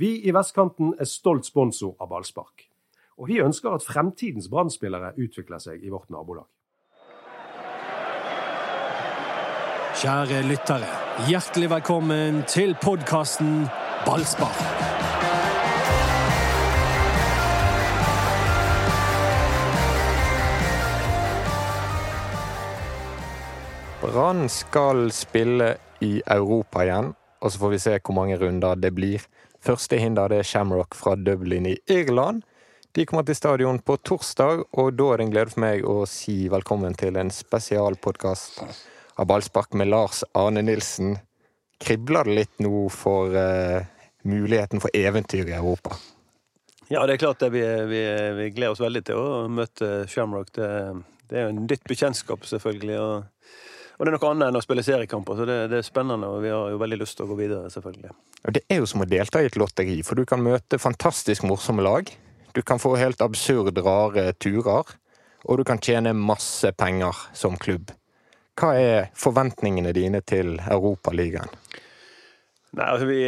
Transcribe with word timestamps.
Vi 0.00 0.14
i 0.24 0.32
Vestkanten 0.32 0.94
er 0.96 1.04
stolt 1.04 1.44
sponsor 1.44 1.90
av 2.00 2.08
ballspark. 2.08 2.62
Og 3.20 3.26
vi 3.28 3.34
ønsker 3.44 3.74
at 3.76 3.84
fremtidens 3.84 4.46
brann 4.48 4.70
utvikler 4.72 5.60
seg 5.60 5.82
i 5.84 5.90
vårt 5.92 6.08
nabolag. 6.08 6.46
Kjære 10.00 10.40
lyttere, 10.48 10.88
hjertelig 11.28 11.68
velkommen 11.74 12.40
til 12.48 12.72
podkasten 12.80 13.66
Ballspark. 14.06 14.62
Brann 24.00 24.48
skal 24.48 25.10
spille 25.12 25.74
i 26.00 26.22
Europa 26.24 26.88
igjen, 26.88 27.12
og 27.40 27.52
så 27.52 27.58
får 27.60 27.76
vi 27.76 27.84
se 27.84 27.98
hvor 28.00 28.16
mange 28.16 28.40
runder 28.40 28.80
det 28.80 28.94
blir. 28.96 29.28
Første 29.60 29.98
hinder 30.00 30.32
det 30.32 30.40
er 30.40 30.46
Shamrock 30.48 30.96
fra 30.96 31.12
Dublin 31.20 31.66
i 31.68 31.76
Irland. 31.92 32.42
De 32.96 33.04
kommer 33.06 33.26
til 33.28 33.36
stadion 33.36 33.78
på 33.84 33.98
torsdag, 34.02 34.64
og 34.72 34.94
da 34.96 35.10
er 35.12 35.20
det 35.20 35.26
en 35.26 35.34
glede 35.34 35.52
for 35.52 35.62
meg 35.62 35.84
å 35.86 35.98
si 36.08 36.48
velkommen 36.50 36.96
til 36.98 37.18
en 37.20 37.30
spesialpodkast 37.30 38.62
av 39.20 39.28
ballspark 39.28 39.76
med 39.78 39.92
Lars 39.92 40.24
Arne 40.34 40.64
Nilsen. 40.64 41.18
Kribler 41.80 42.26
det 42.26 42.38
litt 42.38 42.64
nå 42.64 42.88
for 42.90 43.36
uh, 43.36 43.84
muligheten 44.24 44.82
for 44.82 44.96
eventyr 44.96 45.52
i 45.52 45.54
Europa? 45.58 45.94
Ja, 46.90 47.04
det 47.06 47.14
er 47.14 47.22
klart 47.22 47.44
det. 47.44 47.52
Vi, 47.54 47.62
vi, 47.92 48.02
vi 48.40 48.50
gleder 48.56 48.74
oss 48.74 48.82
veldig 48.82 49.04
til 49.06 49.20
å 49.20 49.44
møte 49.52 49.92
Shamrock. 50.10 50.50
Det, 50.56 50.70
det 51.30 51.36
er 51.36 51.46
jo 51.46 51.52
en 51.52 51.62
nytt 51.68 51.84
bekjentskap, 51.86 52.48
selvfølgelig. 52.48 52.96
og 52.98 53.69
og 54.00 54.06
det 54.06 54.14
er 54.14 54.16
noe 54.16 54.28
annet 54.32 54.48
enn 54.48 54.56
å 54.56 54.62
spille 54.64 54.80
seriekamper, 54.80 55.36
så 55.36 55.44
det, 55.44 55.56
det, 55.68 55.82
er 55.82 55.84
spennende. 55.84 56.30
Og 56.32 56.40
vi 56.40 56.48
har 56.48 56.70
jo 56.72 56.78
veldig 56.80 56.96
lyst 57.02 57.18
til 57.18 57.26
å 57.26 57.28
gå 57.28 57.36
videre, 57.36 57.68
selvfølgelig. 57.68 58.14
Og 58.48 58.54
det 58.56 58.62
er 58.72 58.78
jo 58.80 58.86
som 58.88 59.04
å 59.04 59.06
delta 59.10 59.42
i 59.44 59.48
et 59.50 59.58
lotteri, 59.60 59.98
for 60.08 60.16
du 60.16 60.24
kan 60.24 60.40
møte 60.40 60.80
fantastisk 60.80 61.44
morsomme 61.44 61.84
lag. 61.84 62.08
Du 62.56 62.62
kan 62.64 62.80
få 62.80 62.94
helt 62.96 63.20
absurd 63.20 63.76
rare 63.84 64.30
turer, 64.40 64.94
og 65.44 65.60
du 65.60 65.66
kan 65.68 65.82
tjene 65.84 66.14
masse 66.16 66.72
penger 66.80 67.26
som 67.36 67.60
klubb. 67.60 67.92
Hva 68.56 68.72
er 68.80 69.12
forventningene 69.20 69.92
dine 69.92 70.24
til 70.24 70.56
Europaligaen? 70.64 71.52
Nei, 72.70 72.86
altså 72.86 73.04
vi, 73.04 73.20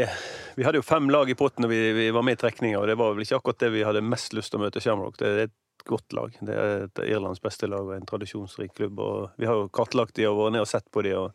vi, 0.57 0.65
hadde 0.65 0.81
jo 0.81 0.87
fem 0.89 1.13
lag 1.13 1.29
i 1.29 1.37
potten 1.37 1.67
da 1.67 1.69
vi, 1.69 1.83
vi, 1.97 2.09
var 2.17 2.25
med 2.25 2.39
i 2.39 2.41
trekninga, 2.47 2.81
og 2.81 2.89
det 2.89 2.97
var 2.97 3.13
vel 3.13 3.27
ikke 3.27 3.43
akkurat 3.43 3.61
det 3.61 3.75
vi 3.77 3.85
hadde 3.85 4.05
mest 4.09 4.33
lyst 4.39 4.55
til 4.55 4.63
å 4.63 4.65
møte 4.65 4.81
Shamrock. 4.81 5.21
Det 5.21 5.29
er 5.29 5.45
et 5.51 5.55
godt 5.89 6.17
lag. 6.17 6.35
Det 6.41 6.57
er 6.57 6.85
et 6.87 7.05
Irlands 7.07 7.43
beste 7.43 7.69
lag 7.71 7.87
og 7.87 7.95
en 7.97 8.09
tradisjonsrik 8.09 8.75
klubb. 8.79 9.01
og 9.01 9.39
Vi 9.41 9.49
har 9.49 9.59
jo 9.59 9.71
kartlagt 9.73 10.17
de 10.19 10.29
og 10.29 10.39
vært 10.39 10.57
ned 10.57 10.67
og 10.67 10.71
sett 10.71 10.87
på 10.93 11.05
de. 11.07 11.15
og, 11.19 11.33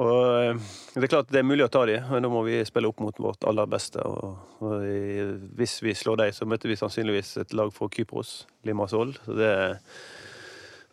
og 0.00 0.18
eh, 0.40 0.66
Det 0.94 1.06
er 1.06 1.12
klart 1.12 1.32
det 1.32 1.42
er 1.42 1.48
mulig 1.48 1.66
å 1.66 1.72
ta 1.72 1.84
de, 1.88 2.00
men 2.10 2.26
da 2.26 2.32
må 2.32 2.44
vi 2.46 2.60
spille 2.66 2.90
opp 2.90 3.00
mot 3.04 3.22
vårt 3.28 3.46
aller 3.48 3.70
beste. 3.70 4.02
og, 4.02 4.36
og 4.60 4.84
Hvis 5.58 5.80
vi 5.84 5.96
slår 5.96 6.22
de, 6.24 6.30
så 6.36 6.48
møter 6.48 6.72
vi 6.72 6.80
sannsynligvis 6.80 7.36
et 7.44 7.56
lag 7.56 7.72
fra 7.74 7.90
Kypros, 7.92 8.44
Limassol. 8.66 9.16
så 9.24 9.40
det 9.40 9.50
er 9.54 9.82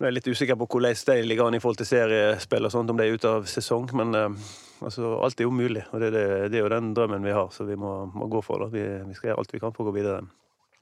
jeg 0.02 0.10
er 0.10 0.16
litt 0.16 0.28
usikker 0.34 0.58
på 0.58 0.66
hvordan 0.66 0.98
de 1.06 1.16
ligger 1.28 1.46
an 1.46 1.56
i 1.56 1.62
forhold 1.62 1.78
til 1.78 1.90
seriespill, 1.92 2.66
og 2.66 2.74
sånt, 2.74 2.90
om 2.90 2.98
de 2.98 3.06
er 3.06 3.14
ute 3.14 3.30
av 3.30 3.46
sesong. 3.50 3.86
Men 4.00 4.16
uh, 4.18 4.54
altså, 4.82 5.14
alt 5.22 5.40
er 5.40 5.46
jo 5.46 5.54
mulig, 5.54 5.84
og 5.92 6.02
det, 6.02 6.10
det, 6.16 6.24
det, 6.50 6.58
er 6.58 6.66
jo 6.66 6.72
den 6.74 6.94
drømmen 6.98 7.26
vi 7.26 7.36
har, 7.36 7.52
så 7.54 7.68
vi 7.68 7.78
må, 7.78 7.94
må 8.10 8.26
gå 8.32 8.42
for 8.46 8.66
det. 8.66 8.72
Vi, 8.74 8.86
vi, 9.12 9.18
skal 9.18 9.32
gjøre 9.32 9.44
alt 9.44 9.54
vi 9.54 9.62
kan 9.62 9.76
for 9.76 9.86
å 9.86 9.92
gå 9.92 10.00
videre. 10.00 10.24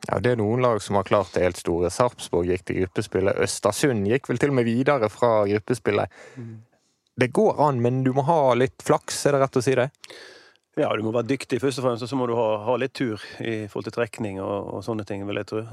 Ja, 0.07 0.19
Det 0.19 0.31
er 0.31 0.39
noen 0.39 0.61
lag 0.63 0.79
som 0.81 0.95
har 0.95 1.03
klart 1.03 1.33
det 1.35 1.43
helt 1.43 1.59
store. 1.59 1.91
Sarpsborg 1.91 2.47
gikk 2.47 2.65
til 2.65 2.81
gruppespillet. 2.83 3.39
Østersund 3.43 4.07
gikk 4.07 4.29
vel 4.29 4.39
til 4.39 4.53
og 4.53 4.59
med 4.61 4.67
videre 4.69 5.09
fra 5.11 5.43
gruppespillet. 5.49 6.09
Det 7.19 7.33
går 7.35 7.59
an, 7.59 7.81
men 7.83 8.03
du 8.05 8.13
må 8.15 8.23
ha 8.23 8.53
litt 8.55 8.79
flaks, 8.85 9.25
er 9.27 9.35
det 9.35 9.41
rett 9.43 9.59
å 9.59 9.63
si 9.63 9.75
det? 9.75 9.89
Ja, 10.79 10.93
du 10.95 11.03
må 11.03 11.11
være 11.11 11.27
dyktig 11.33 11.59
først 11.59 11.81
og 11.81 11.89
fremst, 11.89 12.05
og 12.05 12.11
så 12.11 12.15
må 12.15 12.29
du 12.29 12.35
ha, 12.37 12.47
ha 12.63 12.75
litt 12.79 12.93
tur 12.95 13.19
i 13.43 13.67
forhold 13.67 13.89
til 13.89 13.97
trekning 13.97 14.39
og, 14.39 14.69
og 14.77 14.85
sånne 14.85 15.03
ting, 15.07 15.25
vil 15.27 15.41
jeg 15.41 15.49
tro. 15.49 15.65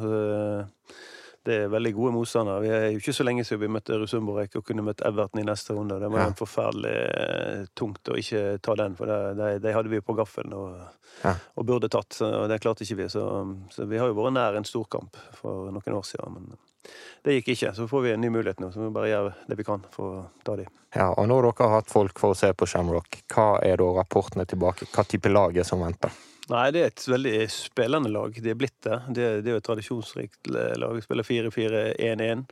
Det 1.46 1.56
er 1.62 1.68
veldig 1.70 1.92
gode 1.94 2.12
motstandere. 2.16 2.62
Vi 2.64 2.70
er 2.74 2.84
jo 2.90 2.98
ikke 2.98 3.12
så 3.14 3.24
lenge 3.26 3.44
siden 3.46 3.60
vi 3.62 3.70
møtte 3.76 3.98
Rusumborek 4.00 4.56
og 4.58 4.64
kunne 4.66 4.82
møtt 4.82 5.04
Everton 5.06 5.38
i 5.38 5.46
neste 5.46 5.76
runde. 5.76 6.00
Det 6.02 6.08
var 6.10 6.24
ja. 6.24 6.32
forferdelig 6.40 6.94
eh, 7.06 7.60
tungt 7.78 8.10
å 8.10 8.16
ikke 8.18 8.40
ta 8.66 8.74
den, 8.80 8.96
for 8.98 9.06
de, 9.38 9.50
de 9.62 9.74
hadde 9.76 9.92
vi 9.92 10.02
på 10.02 10.16
gaffelen 10.18 10.56
og, 10.58 10.80
ja. 11.22 11.36
og, 11.54 11.62
burde 11.68 11.90
tatt. 11.92 12.18
og 12.26 12.48
Det 12.50 12.58
klarte 12.64 12.82
ikke 12.82 12.98
vi. 13.04 13.08
Så, 13.14 13.22
så, 13.70 13.86
vi 13.86 14.02
har 14.02 14.10
jo 14.10 14.18
vært 14.18 14.34
nær 14.34 14.58
en 14.58 14.66
storkamp 14.66 15.14
for 15.38 15.70
noen 15.70 16.00
år 16.00 16.08
siden. 16.10 16.34
Men 16.34 16.96
det 17.22 17.38
gikk 17.38 17.54
ikke. 17.54 17.74
Så 17.78 17.86
får 17.94 18.06
vi 18.08 18.14
en 18.16 18.26
ny 18.26 18.34
mulighet 18.34 18.62
nå, 18.62 18.74
så 18.74 18.82
vi 18.82 18.92
bare 18.98 19.12
gjør 19.12 19.32
det 19.46 19.62
vi 19.62 19.70
kan 19.70 19.86
for 19.94 20.18
å 20.18 20.24
ta 20.46 20.58
de. 20.58 20.66
Ja, 20.96 21.12
og 21.12 21.28
når 21.30 21.52
dere 21.52 21.68
har 21.68 21.78
hatt 21.78 21.92
folk 21.92 22.18
for 22.18 22.34
å 22.34 22.38
se 22.38 22.50
på 22.58 22.66
Shamrock, 22.66 23.22
hva 23.30 23.52
er 23.62 23.78
da 23.78 23.92
rapportene 24.00 24.46
tilbake? 24.50 24.90
Hva 24.90 25.06
type 25.06 25.30
lag 25.30 25.54
er 25.54 25.68
som 25.68 25.86
venter? 25.86 26.10
Nei, 26.52 26.66
det 26.70 26.82
er 26.82 26.92
et 26.92 27.06
veldig 27.10 27.38
spillende 27.50 28.10
lag. 28.14 28.36
De 28.42 28.52
er 28.52 28.58
blitt 28.58 28.78
det. 28.86 29.00
Det, 29.08 29.24
det 29.42 29.50
er 29.50 29.56
jo 29.56 29.62
et 29.62 29.66
tradisjonsrikt 29.66 30.52
lag. 30.52 30.94
De 30.94 31.02
spiller 31.02 31.26
4-4-1-1. 31.26 32.44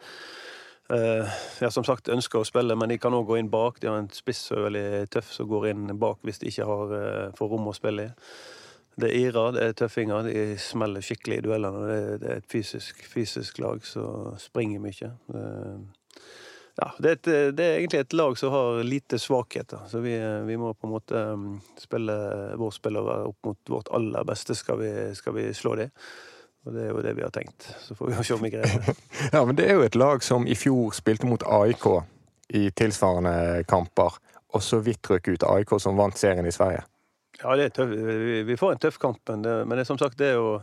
Uh, 0.91 0.97
eh, 0.99 1.37
jeg 1.61 1.65
har 1.65 1.73
som 1.73 1.87
sagt 1.87 2.11
ønsker 2.13 2.43
å 2.43 2.49
spille, 2.49 2.75
men 2.77 2.91
de 2.91 2.99
kan 3.01 3.15
òg 3.15 3.29
gå 3.31 3.39
inn 3.39 3.53
bak. 3.53 3.79
De 3.81 3.89
har 3.89 4.01
en 4.03 4.11
spiss 4.13 4.43
som 4.49 4.59
er 4.59 4.67
veldig 4.67 4.89
tøff, 5.15 5.31
som 5.33 5.49
går 5.49 5.71
inn 5.71 5.87
bak 6.01 6.21
hvis 6.27 6.43
de 6.43 6.51
ikke 6.51 6.67
har, 6.69 6.93
uh, 6.93 7.31
får 7.39 7.53
rom 7.55 7.71
å 7.71 7.77
spille 7.77 8.09
i. 8.11 8.35
Det 8.99 9.09
er 9.11 9.29
Ira, 9.29 9.47
det 9.55 9.63
er 9.63 9.79
tøffinger. 9.79 10.27
De 10.27 10.43
smeller 10.61 11.03
skikkelig 11.03 11.39
i 11.41 11.45
duellene. 11.47 11.87
Det 12.19 12.29
er 12.31 12.43
et 12.43 12.51
fysisk, 12.51 13.01
fysisk 13.11 13.59
lag 13.63 13.83
som 13.87 14.35
springer 14.43 14.83
mye. 14.83 15.15
Uh, 15.31 15.79
ja, 16.77 16.89
det 16.99 17.09
er, 17.09 17.13
et, 17.13 17.55
det 17.55 17.65
er, 17.65 17.77
egentlig 17.79 18.01
et 18.03 18.17
lag 18.19 18.39
som 18.39 18.51
har 18.51 18.81
lite 18.83 19.19
svakheter. 19.23 19.85
Så 19.87 20.01
vi, 20.03 20.17
vi 20.47 20.57
må 20.59 20.73
på 20.75 20.89
en 20.89 20.95
måte 20.95 21.21
um, 21.35 21.45
spille 21.79 22.17
vår 22.59 22.73
spillere 22.75 23.19
opp 23.29 23.47
mot 23.47 23.71
vårt 23.71 23.91
aller 23.95 24.27
beste, 24.27 24.57
skal 24.59 24.81
vi, 24.83 24.91
skal 25.15 25.37
vi 25.37 25.47
slå 25.55 25.77
dem. 25.79 25.93
Og 26.65 26.75
det 26.75 26.83
er 26.83 26.91
jo 26.91 27.05
det 27.05 27.13
vi 27.15 27.23
har 27.23 27.31
tenkt. 27.35 27.69
Så 27.85 27.95
får 27.95 28.11
vi 28.11 28.25
se 28.27 28.35
om 28.35 28.43
vi 28.43 28.51
greier 28.57 28.83
det. 28.83 28.97
ja, 29.37 29.45
men 29.45 29.55
det 29.59 29.69
er 29.69 29.79
jo 29.79 29.87
et 29.87 29.99
lag 30.01 30.25
som 30.27 30.49
i 30.51 30.59
fjor 30.59 30.91
spilte 30.97 31.31
mot 31.31 31.47
AIK 31.47 31.87
i 32.59 32.67
tilsvarende 32.75 33.63
kamper, 33.71 34.19
og 34.55 34.63
så 34.63 34.81
vidt 34.83 35.11
røk 35.11 35.31
ut 35.31 35.47
AIK 35.47 35.79
som 35.83 35.99
vant 35.99 36.19
serien 36.19 36.47
i 36.47 36.55
Sverige. 36.55 36.83
Ja, 37.41 37.55
det 37.59 37.69
er 37.69 37.75
tøff. 37.75 37.91
Vi, 37.95 38.43
vi 38.47 38.57
får 38.59 38.75
en 38.75 38.83
tøff 38.83 38.99
kamp, 39.03 39.23
men 39.31 39.47
det, 39.47 39.55
men 39.67 39.79
det 39.79 39.85
er 39.85 39.93
som 39.93 40.01
sagt 40.01 40.19
det 40.19 40.33
er 40.33 40.39
jo 40.39 40.59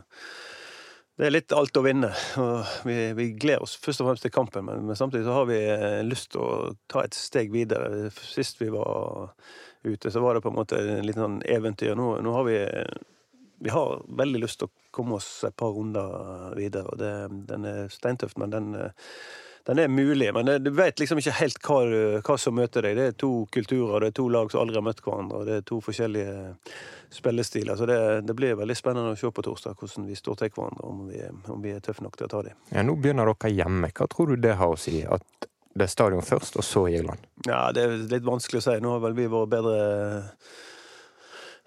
det 1.20 1.26
er 1.28 1.34
litt 1.34 1.52
alt 1.52 1.76
å 1.76 1.84
vinne. 1.84 2.08
og 2.40 2.86
vi, 2.88 2.96
vi, 3.18 3.28
gleder 3.36 3.66
oss 3.66 3.76
først 3.80 4.02
og 4.02 4.08
fremst 4.08 4.26
til 4.26 4.32
kampen, 4.34 4.64
men, 4.68 4.86
men, 4.88 4.98
samtidig 4.98 5.26
så 5.26 5.36
har 5.36 5.48
vi 5.50 5.60
eh, 5.68 6.00
lyst 6.06 6.32
til 6.32 6.42
å 6.44 6.72
ta 6.90 7.04
et 7.04 7.16
steg 7.16 7.52
videre. 7.52 8.08
Sist 8.16 8.62
vi 8.62 8.70
var 8.72 9.34
ute, 9.84 10.10
så 10.10 10.22
var 10.24 10.34
det 10.34 10.44
på 10.44 10.52
en 10.52 10.60
måte 10.60 10.80
en 10.80 11.04
liten 11.04 11.26
sånn 11.26 11.40
eventyr. 11.44 11.96
Nå, 11.98 12.14
nå 12.24 12.36
har 12.38 12.48
vi 12.48 12.58
vi 13.62 13.70
har 13.70 14.02
veldig 14.18 14.40
lyst 14.42 14.58
til 14.58 14.66
å 14.66 14.90
komme 14.90 15.20
oss 15.20 15.44
et 15.46 15.54
par 15.54 15.70
runder 15.76 16.54
videre. 16.58 16.88
og 16.90 16.98
det, 16.98 17.12
Den 17.46 17.66
er 17.68 17.92
steintøft, 17.92 18.38
men 18.40 18.50
den, 18.50 18.72
den 19.68 19.78
er 19.78 19.92
mulig. 19.92 20.32
Men 20.34 20.50
du 20.64 20.70
vet 20.74 20.98
liksom 20.98 21.20
ikke 21.22 21.36
helt 21.38 21.60
hva, 21.62 21.78
hva, 22.26 22.38
som 22.38 22.56
møter 22.58 22.88
deg. 22.88 22.98
Det 22.98 23.06
er 23.12 23.20
to 23.22 23.30
kulturer, 23.54 24.02
det 24.02 24.10
er 24.10 24.18
to 24.18 24.26
lag 24.34 24.50
som 24.50 24.64
aldri 24.64 24.80
har 24.80 24.86
møtt 24.88 25.04
hverandre. 25.04 25.38
og 25.38 25.46
Det 25.46 25.60
er 25.60 25.68
to 25.68 25.78
forskjellige 25.84 26.34
spillestiler. 27.12 27.76
Så 27.76 27.86
det, 27.86 28.20
det, 28.20 28.34
blir 28.34 28.56
veldig 28.58 28.76
spennende 28.76 29.12
å 29.12 29.18
se 29.18 29.30
på 29.30 29.44
torsdag 29.44 29.78
hvordan 29.78 30.08
vi 30.08 30.16
står 30.18 30.40
til 30.40 30.52
hverandre, 30.54 30.88
om 30.88 31.06
vi, 31.10 31.22
om 31.52 31.62
vi 31.62 31.74
er 31.76 31.84
tøffe 31.84 32.04
nok 32.04 32.16
til 32.18 32.28
å 32.28 32.32
ta 32.32 32.42
dem. 32.48 32.58
Ja, 32.72 32.84
nå 32.86 32.96
begynner 32.96 33.28
dere 33.28 33.52
hjemme. 33.52 33.92
Hva 33.92 34.08
tror 34.10 34.32
du 34.32 34.42
det 34.42 34.56
har 34.60 34.74
å 34.74 34.80
si? 34.80 35.02
At 35.04 35.48
det 35.72 35.86
er 35.86 35.92
stadion 35.92 36.24
først, 36.24 36.58
og 36.60 36.66
så 36.66 36.86
Irland? 36.92 37.24
Ja, 37.46 37.70
Det 37.72 37.84
er 37.84 37.96
litt 38.12 38.26
vanskelig 38.26 38.60
å 38.60 38.66
si. 38.66 38.76
Nå 38.84 38.96
har 38.96 39.04
vel 39.06 39.16
vi 39.16 39.28
vært 39.32 39.52
bedre 39.54 39.76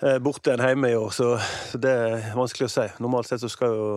eh, 0.02 0.18
borte 0.22 0.54
enn 0.54 0.66
hjemme 0.66 0.92
i 0.94 0.98
år, 0.98 1.14
så 1.16 1.36
det 1.82 1.94
er 1.94 2.28
vanskelig 2.38 2.70
å 2.70 2.74
si. 2.76 2.88
Normalt 3.02 3.32
sett 3.32 3.42
så 3.42 3.50
skal 3.52 3.74
jo 3.74 3.88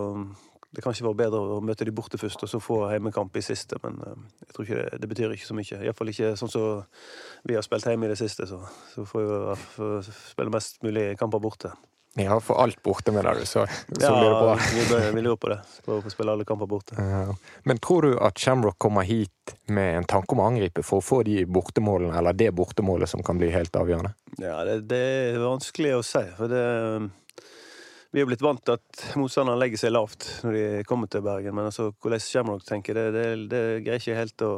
det 0.69 0.83
kan 0.83 0.93
ikke 0.93 1.07
være 1.07 1.19
bedre 1.23 1.41
å 1.55 1.61
møte 1.65 1.85
de 1.87 1.93
borte 1.95 2.19
først, 2.21 2.43
og 2.45 2.51
så 2.51 2.61
få 2.61 2.79
hjemmekamp 2.91 3.37
i 3.39 3.45
siste, 3.45 3.79
men 3.83 4.01
eh, 4.05 4.25
jeg 4.45 4.55
tror 4.55 4.67
ikke 4.67 4.81
det, 4.81 4.99
det 5.01 5.11
betyr 5.13 5.35
ikke 5.35 5.49
så 5.49 5.57
mye. 5.57 5.79
Iallfall 5.81 6.11
ikke 6.13 6.33
sånn 6.37 6.51
som 6.53 6.83
vi 7.49 7.57
har 7.57 7.65
spilt 7.65 7.89
hjemme 7.89 8.09
i 8.09 8.11
det 8.13 8.19
siste, 8.19 8.45
så, 8.49 8.61
så 8.93 9.05
får 9.09 9.29
vi 9.29 9.87
spille 10.09 10.53
mest 10.53 10.83
mulig 10.85 11.11
kamper 11.19 11.41
borte. 11.41 11.73
Ja, 12.17 12.39
for 12.41 12.57
alt 12.61 12.81
borte, 12.83 13.11
mener 13.13 13.37
du, 13.37 13.45
så, 13.45 13.65
så 13.65 14.01
ja, 14.01 14.13
blir 14.13 14.29
det 14.29 14.39
bra. 14.41 14.55
vi, 14.73 15.11
vi 15.15 15.21
lurer 15.21 15.37
på 15.41 15.51
det. 15.51 15.59
Prøver 15.85 16.01
å 16.01 16.05
få 16.05 16.13
spille 16.13 16.33
alle 16.33 16.45
kamper 16.45 16.69
borte. 16.69 16.97
Ja. 16.97 17.35
Men 17.69 17.81
tror 17.81 18.05
du 18.07 18.15
at 18.25 18.41
Shamrock 18.41 18.79
kommer 18.81 19.05
hit 19.05 19.53
med 19.69 19.99
en 19.99 20.09
tanke 20.09 20.33
om 20.33 20.41
å 20.41 20.47
angripe 20.49 20.83
for 20.85 21.03
å 21.03 21.05
få 21.05 21.21
de 21.27 21.43
bortemålene, 21.45 22.15
eller 22.17 22.37
det 22.37 22.49
bortemålet 22.57 23.09
som 23.09 23.21
kan 23.25 23.37
bli 23.41 23.51
helt 23.53 23.77
avgjørende? 23.77 24.15
Ja, 24.41 24.57
det, 24.67 24.81
det 24.89 25.03
er 25.29 25.41
vanskelig 25.43 25.99
å 25.99 26.03
si. 26.05 26.25
for 26.37 26.51
det 26.51 26.65
vi 28.11 28.21
er 28.21 28.27
blitt 28.29 28.41
vant 28.41 28.61
til 28.65 28.77
at 28.77 29.01
motstanderne 29.19 29.59
legger 29.61 29.81
seg 29.83 29.93
lavt 29.93 30.25
når 30.45 30.55
de 30.55 30.65
kommer 30.89 31.09
til 31.11 31.23
Bergen. 31.25 31.53
Men 31.55 31.69
altså, 31.69 31.91
hvordan 32.01 32.23
Shamrock 32.23 32.65
tenker, 32.65 32.97
det, 32.97 33.09
det, 33.13 33.25
det 33.51 33.63
greier 33.85 34.01
ikke 34.01 34.17
helt 34.17 34.45
å, 34.45 34.53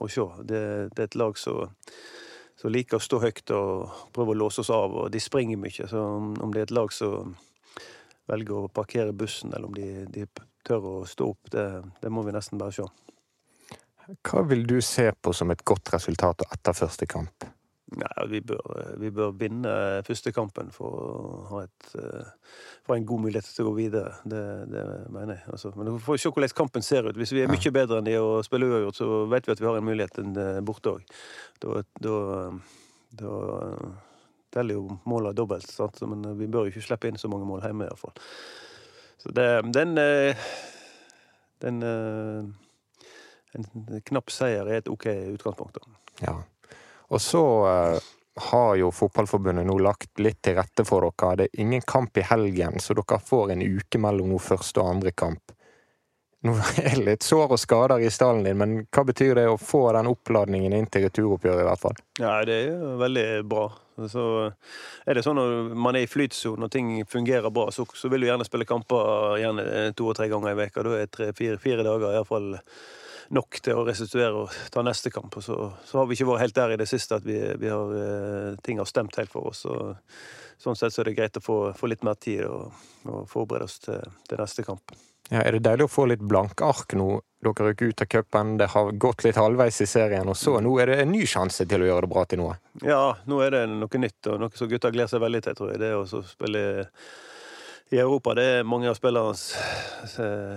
å 0.00 0.08
se. 0.08 0.24
Det, 0.40 0.62
det, 0.94 1.02
er 1.02 1.10
et 1.10 1.18
lag 1.20 1.36
som 1.40 2.72
liker 2.72 2.96
å 2.96 3.04
stå 3.04 3.20
høyt 3.20 3.52
og 3.52 3.98
prøve 4.16 4.32
å 4.32 4.38
låse 4.46 4.64
oss 4.64 4.72
av. 4.72 4.96
og 5.02 5.10
De 5.12 5.20
springer 5.20 5.60
mye. 5.60 5.88
Så 5.90 6.00
om 6.00 6.54
det 6.54 6.62
er 6.62 6.70
et 6.70 6.76
lag 6.78 6.92
som 6.96 7.34
velger 8.30 8.56
å 8.56 8.72
parkere 8.72 9.12
bussen, 9.12 9.52
eller 9.52 9.68
om 9.68 9.76
de, 9.76 10.06
de 10.08 10.24
tør 10.64 10.86
å 10.88 10.94
stå 11.08 11.28
opp, 11.34 11.50
det, 11.52 11.66
det 12.00 12.12
må 12.12 12.24
vi 12.24 12.32
nesten 12.32 12.60
bare 12.60 12.72
se. 12.72 12.88
Hva 14.24 14.44
vil 14.48 14.64
du 14.68 14.78
se 14.84 15.10
på 15.12 15.32
som 15.36 15.52
et 15.52 15.64
godt 15.64 15.92
resultat 15.92 16.44
etter 16.50 16.76
første 16.76 17.08
kamp? 17.08 17.44
Nei, 17.94 18.26
vi 18.30 18.40
bør, 18.40 18.78
vi 18.98 19.10
bør 19.14 19.34
vinne 19.38 19.72
første 20.06 20.32
kampen 20.34 20.70
for 20.74 20.94
å 20.98 21.26
ha 21.50 21.60
et, 21.66 21.90
eh, 22.00 22.30
for 22.86 22.96
en 22.96 23.06
god 23.06 23.22
mulighet 23.26 23.46
til 23.46 23.64
å 23.64 23.70
gå 23.70 23.74
videre. 23.78 24.14
Det, 24.28 24.42
det 24.72 24.84
mener 25.14 25.36
jeg. 25.36 25.44
Altså, 25.54 25.72
men 25.76 25.92
vi 25.92 26.02
får 26.02 26.18
se 26.22 26.32
hvordan 26.32 26.56
kampen 26.58 26.86
ser 26.86 27.06
ut. 27.08 27.18
Hvis 27.20 27.34
vi 27.36 27.44
er 27.44 27.52
mye 27.52 27.74
bedre 27.74 28.00
enn 28.00 28.08
de 28.08 28.16
å 28.18 28.40
spille 28.46 28.70
uavgjort, 28.70 28.98
så 28.98 29.20
vet 29.30 29.46
vi 29.46 29.54
at 29.54 29.62
vi 29.62 29.68
har 29.68 29.78
en 29.78 29.86
mulighet 29.86 30.18
enn 30.22 30.34
eh, 30.40 30.62
borte 30.66 30.96
òg. 30.96 31.14
Da, 31.62 31.84
da, 32.02 32.16
da 33.20 33.36
teller 34.54 34.80
jo 34.80 34.98
målene 35.10 35.36
dobbelt, 35.36 35.70
sant? 35.70 36.00
men 36.10 36.26
vi 36.38 36.48
bør 36.50 36.66
jo 36.66 36.74
ikke 36.74 36.86
slippe 36.88 37.10
inn 37.10 37.20
så 37.20 37.30
mange 37.30 37.46
mål 37.48 37.62
hjemme, 37.66 37.86
iallfall. 37.90 38.14
Så 39.22 39.34
det, 39.34 39.48
den 39.74 39.98
eh, 40.00 40.50
Den 41.62 41.82
En 43.54 44.00
knapp 44.02 44.32
seier 44.34 44.66
er 44.66 44.80
et 44.80 44.88
OK 44.90 45.06
utgangspunkt. 45.06 45.78
da. 45.78 46.00
Ja. 46.26 46.32
Og 47.12 47.20
så 47.20 47.44
eh, 47.68 48.12
har 48.50 48.76
jo 48.76 48.90
Fotballforbundet 48.94 49.66
nå 49.66 49.76
lagt 49.78 50.22
litt 50.22 50.40
til 50.42 50.56
rette 50.58 50.86
for 50.88 51.06
dere. 51.06 51.36
Det 51.36 51.50
er 51.50 51.60
ingen 51.66 51.84
kamp 51.86 52.16
i 52.18 52.26
helgen, 52.26 52.80
så 52.80 52.96
dere 52.96 53.20
får 53.22 53.54
en 53.54 53.62
uke 53.62 54.00
mellom 54.02 54.32
nå 54.32 54.40
første 54.42 54.82
og 54.82 54.96
andre 54.96 55.14
kamp. 55.14 55.54
Nå 56.44 56.56
er 56.82 56.98
det 56.98 57.04
litt 57.06 57.24
sår 57.24 57.54
og 57.56 57.60
skader 57.60 58.02
i 58.04 58.10
stallen 58.12 58.44
din, 58.44 58.58
men 58.60 58.74
hva 58.92 59.06
betyr 59.08 59.38
det 59.38 59.46
å 59.48 59.60
få 59.60 59.86
den 59.96 60.10
oppladningen 60.10 60.74
inn 60.76 60.90
til 60.92 61.06
returoppgjøret, 61.06 61.62
i 61.62 61.68
hvert 61.70 61.84
fall? 61.86 62.02
Ja, 62.20 62.34
det 62.44 62.58
er 62.58 62.66
jo 62.74 62.98
veldig 63.00 63.28
bra. 63.48 63.64
Så 64.10 64.24
er 65.06 65.14
det 65.14 65.22
sånn 65.22 65.38
når 65.38 65.70
man 65.78 65.96
er 65.96 66.04
i 66.04 66.10
flytsonen 66.10 66.66
og 66.66 66.72
ting 66.74 66.90
fungerer 67.08 67.54
bra, 67.54 67.68
så, 67.72 67.86
så 67.94 68.10
vil 68.12 68.24
du 68.24 68.28
gjerne 68.28 68.46
spille 68.46 68.66
kamper 68.68 69.38
gjerne 69.40 69.86
to 69.96 70.10
og 70.10 70.18
tre 70.18 70.28
ganger 70.32 70.52
i 70.52 70.58
veka. 70.64 70.84
Da 70.84 70.98
er 70.98 71.12
tre-fire 71.14 71.60
fire 71.62 71.86
dager 71.86 72.10
iallfall 72.10 72.56
nok 73.34 73.60
til 73.64 73.80
å 73.80 73.84
restituere 73.86 74.44
og 74.44 74.56
ta 74.72 74.82
neste 74.84 75.12
kamp. 75.14 75.36
Og 75.38 75.44
så, 75.46 75.58
så 75.86 76.00
har 76.00 76.08
vi 76.08 76.18
ikke 76.18 76.28
vært 76.32 76.44
helt 76.46 76.58
der 76.58 76.74
i 76.74 76.80
det 76.80 76.88
siste 76.90 77.18
at 77.18 77.26
vi, 77.26 77.38
vi 77.60 77.70
har, 77.72 77.94
eh, 78.00 78.56
ting 78.64 78.82
har 78.82 78.88
stemt 78.90 79.16
helt 79.20 79.32
for 79.32 79.52
oss. 79.52 79.64
Og, 79.70 79.94
sånn 80.60 80.78
sett 80.78 80.94
så 80.94 81.02
er 81.02 81.10
det 81.10 81.18
greit 81.18 81.40
å 81.40 81.42
få, 81.44 81.58
få 81.76 81.90
litt 81.90 82.04
mer 82.06 82.18
tid 82.20 82.44
og, 82.48 82.72
og 83.08 83.26
forberede 83.30 83.68
oss 83.68 83.80
til, 83.84 84.00
til, 84.28 84.40
neste 84.40 84.64
kamp. 84.66 84.94
Ja, 85.30 85.40
Er 85.40 85.56
det 85.56 85.64
deilig 85.64 85.86
å 85.86 85.92
få 85.92 86.04
litt 86.10 86.24
blanke 86.24 86.66
ark 86.68 86.92
nå? 86.98 87.08
Dere 87.44 87.70
røk 87.70 87.82
ut 87.82 88.00
av 88.00 88.08
cupen, 88.08 88.54
det 88.60 88.70
har 88.72 88.90
gått 89.00 89.24
litt 89.24 89.36
halvveis 89.36 89.82
i 89.84 89.86
serien, 89.88 90.28
og 90.28 90.36
så 90.36 90.56
nå 90.64 90.70
er 90.80 90.88
det 90.88 90.94
en 91.02 91.10
ny 91.12 91.26
sjanse 91.28 91.66
til 91.68 91.84
å 91.84 91.88
gjøre 91.90 92.06
det 92.06 92.12
bra 92.12 92.22
til 92.28 92.40
noe? 92.40 92.54
Ja, 92.80 93.16
nå 93.28 93.40
er 93.44 93.52
det 93.52 93.62
noe 93.72 94.00
nytt, 94.00 94.30
og 94.32 94.40
noe 94.40 94.56
som 94.56 94.70
gutta 94.70 94.92
gleder 94.94 95.12
seg 95.12 95.20
veldig 95.24 95.42
til, 95.44 95.58
tror 95.58 95.72
jeg. 95.72 95.82
Det 95.82 95.90
å 95.96 96.22
spille 96.24 96.62
i 97.94 97.98
Europa. 97.98 98.34
Det 98.34 98.44
er 98.44 98.66
mange 98.66 98.88
av 98.90 98.96
spillernes 98.98 99.42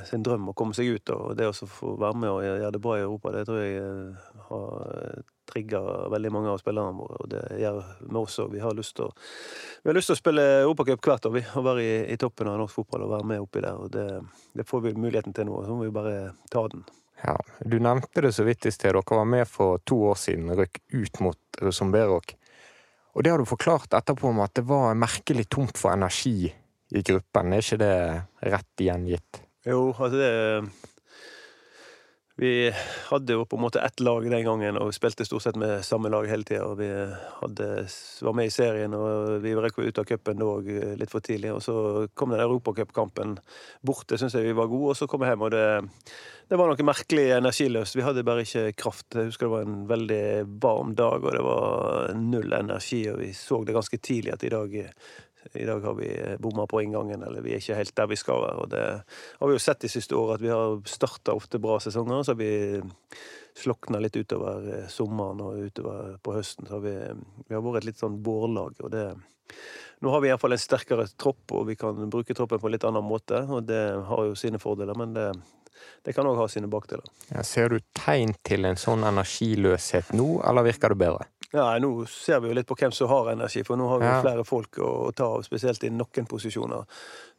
sin 0.09 0.23
drøm 0.25 0.49
å 0.49 0.55
komme 0.57 0.73
seg 0.73 0.89
ut. 0.97 1.11
Og 1.13 1.35
det 1.37 1.49
å 1.49 1.53
få 1.53 1.93
være 2.01 2.21
med 2.23 2.31
og 2.33 2.45
gjøre 2.45 2.71
det 2.73 2.81
bra 2.81 2.97
i 2.97 3.03
Europa, 3.05 3.33
det 3.35 3.43
tror 3.47 3.59
jeg 3.61 3.77
eh, 3.81 4.29
har 4.49 5.25
trigga 5.47 5.81
veldig 6.11 6.31
mange 6.33 6.51
av 6.51 6.61
spillerne 6.61 6.97
våre. 6.97 7.21
Og 7.21 7.31
det 7.31 7.43
gjør 7.61 7.79
vi 8.01 8.19
også. 8.23 8.47
Vi 8.51 8.63
har 8.63 8.77
lyst 8.77 8.97
til 8.97 10.17
å 10.17 10.19
spille 10.19 10.47
Europacup 10.63 11.05
hvert 11.05 11.29
år, 11.29 11.35
vi. 11.37 11.45
Og 11.53 11.67
være 11.69 11.85
i, 11.85 11.95
i, 12.15 12.19
toppen 12.21 12.49
av 12.51 12.59
norsk 12.63 12.81
fotball 12.81 13.05
og 13.05 13.15
være 13.15 13.31
med 13.33 13.45
oppi 13.45 13.63
der. 13.65 13.81
Og 13.85 13.93
det, 13.93 14.07
det 14.57 14.67
får 14.67 14.87
vi 14.87 14.97
muligheten 14.97 15.37
til 15.37 15.49
nå. 15.49 15.61
Så 15.65 15.77
må 15.77 15.85
vi 15.85 15.93
bare 15.93 16.17
ta 16.53 16.65
den. 16.73 16.87
Ja, 17.21 17.37
Du 17.61 17.79
nevnte 17.81 18.21
det 18.21 18.33
så 18.33 18.45
vidt 18.45 18.65
i 18.65 18.73
sted. 18.73 18.97
Dere 18.97 19.21
var 19.21 19.29
med 19.29 19.45
for 19.49 19.81
to 19.85 20.03
år 20.09 20.17
siden, 20.21 20.49
og 20.53 20.63
røk 20.63 20.81
ut 20.93 21.25
mot 21.25 21.61
Rosenberg. 21.61 22.33
Og 23.17 23.25
det 23.25 23.33
har 23.33 23.41
du 23.41 23.49
forklart 23.49 23.93
etterpå 23.97 24.29
om 24.29 24.43
at 24.45 24.53
det 24.57 24.65
var 24.69 24.97
merkelig 24.97 25.47
tomt 25.49 25.77
for 25.77 25.93
energi 25.93 26.51
i 26.95 27.03
gruppen. 27.03 27.53
Er 27.53 27.63
ikke 27.63 27.81
det 27.81 27.95
rett 28.53 28.85
gjengitt? 28.87 29.41
Jo, 29.67 29.89
altså 29.91 30.15
det 30.15 30.33
Vi 32.37 32.69
hadde 33.09 33.33
jo 33.33 33.47
på 33.49 33.57
en 33.57 33.63
måte 33.63 33.81
ett 33.81 33.99
lag 34.05 34.21
den 34.29 34.43
gangen 34.45 34.77
og 34.77 34.91
spilte 34.93 35.25
stort 35.25 35.41
sett 35.41 35.55
med 35.57 35.81
samme 35.81 36.11
lag 36.13 36.27
hele 36.29 36.45
tida. 36.45 36.67
Vi 36.77 36.89
hadde, 37.39 37.69
var 38.21 38.35
med 38.37 38.45
i 38.45 38.53
serien, 38.53 38.93
og 38.93 39.39
vi 39.41 39.55
røk 39.57 39.79
ut 39.81 39.97
av 39.97 40.05
cupen 40.05 40.43
òg 40.45 40.69
litt 41.01 41.09
for 41.09 41.25
tidlig. 41.25 41.55
Og 41.55 41.63
så 41.65 41.75
kom 42.13 42.35
den 42.35 42.43
europacupkampen. 42.45 43.39
Det 43.81 44.21
syns 44.21 44.37
jeg 44.37 44.45
vi 44.45 44.53
var 44.53 44.69
gode, 44.69 44.93
og 44.93 44.99
så 44.99 45.09
kom 45.09 45.25
jeg 45.25 45.33
hjem, 45.33 45.47
og 45.47 45.55
det, 45.55 45.65
det 46.53 46.61
var 46.61 46.69
noe 46.69 46.85
merkelig 46.85 47.25
energiløst. 47.39 47.97
Vi 47.97 48.05
hadde 48.05 48.27
bare 48.29 48.45
ikke 48.45 48.67
kraft. 48.85 49.17
Jeg 49.17 49.31
husker 49.31 49.49
det 49.49 49.55
var 49.55 49.65
en 49.65 49.81
veldig 49.89 50.23
varm 50.61 50.93
dag, 50.93 51.17
og 51.17 51.33
det 51.33 51.45
var 51.49 52.13
null 52.21 52.53
energi, 52.53 53.01
og 53.09 53.17
vi 53.25 53.33
så 53.33 53.63
det 53.65 53.73
ganske 53.81 53.97
tidlig 53.97 54.37
at 54.37 54.45
i 54.45 54.53
dag 54.53 54.77
i 55.53 55.65
dag 55.67 55.83
har 55.85 55.95
vi 55.97 56.09
eh, 56.13 56.37
bomma 56.41 56.67
på 56.67 56.81
inngangen, 56.83 57.23
eller 57.23 57.45
vi 57.45 57.55
er 57.55 57.63
ikke 57.63 57.79
helt 57.79 57.95
der 57.97 58.11
vi 58.11 58.19
skal 58.19 58.43
være. 58.43 58.63
Og 58.63 58.69
det 58.73 58.83
har 59.39 59.51
vi 59.51 59.55
jo 59.55 59.63
sett 59.63 59.83
de 59.83 59.91
siste 59.91 60.17
årene, 60.17 60.37
at 60.37 60.45
vi 60.45 60.53
har 60.53 60.77
starta 60.89 61.35
ofte 61.37 61.61
bra 61.63 61.79
sesonger, 61.83 62.23
så 62.23 62.35
har 62.35 62.41
vi 62.41 62.51
slokna 63.57 64.01
litt 64.03 64.17
utover 64.17 64.69
eh, 64.73 64.87
sommeren 64.91 65.41
og 65.45 65.65
utover 65.69 66.15
på 66.23 66.37
høsten. 66.37 66.69
Så 66.69 66.77
har 66.77 66.85
vi, 66.85 66.95
vi 67.47 67.57
har 67.57 67.65
vært 67.65 67.83
et 67.83 67.91
litt 67.91 68.03
sånn 68.03 68.21
bårlag, 68.23 68.79
og 68.83 68.93
det 68.93 69.09
nå 70.03 70.11
har 70.13 70.21
vi 70.21 70.29
iallfall 70.29 70.53
en 70.53 70.61
sterkere 70.61 71.07
tropp, 71.17 71.55
og 71.57 71.63
vi 71.71 71.75
kan 71.79 72.09
bruke 72.13 72.35
troppen 72.37 72.59
på 72.61 72.69
en 72.69 72.73
litt 72.75 72.85
annen 72.85 73.05
måte. 73.05 73.39
og 73.49 73.63
Det 73.65 73.81
har 74.05 74.25
jo 74.27 74.35
sine 74.37 74.59
fordeler, 74.61 74.93
men 74.99 75.15
det, 75.15 75.31
det 76.05 76.13
kan 76.15 76.27
òg 76.27 76.37
ha 76.41 76.47
sine 76.51 76.69
bakdeler. 76.71 77.05
Ja, 77.31 77.43
ser 77.43 77.73
du 77.73 77.81
tegn 77.97 78.35
til 78.47 78.67
en 78.69 78.79
sånn 78.79 79.05
energiløshet 79.07 80.13
nå, 80.17 80.37
eller 80.47 80.67
virker 80.67 80.95
det 80.95 81.01
bedre? 81.03 81.27
Nei, 81.53 81.79
Nå 81.79 81.91
ser 82.11 82.41
vi 82.43 82.49
jo 82.49 82.55
litt 82.57 82.67
på 82.67 82.75
hvem 82.75 82.91
som 82.91 83.07
har 83.07 83.31
energi, 83.31 83.63
for 83.63 83.79
nå 83.79 83.87
har 83.87 84.01
vi 84.01 84.07
ja. 84.09 84.17
flere 84.23 84.43
folk 84.47 84.79
å, 84.83 84.89
ta 85.15 85.29
av, 85.37 85.45
spesielt 85.47 85.83
i 85.87 85.91
noen 85.93 86.27
posisjoner 86.27 86.83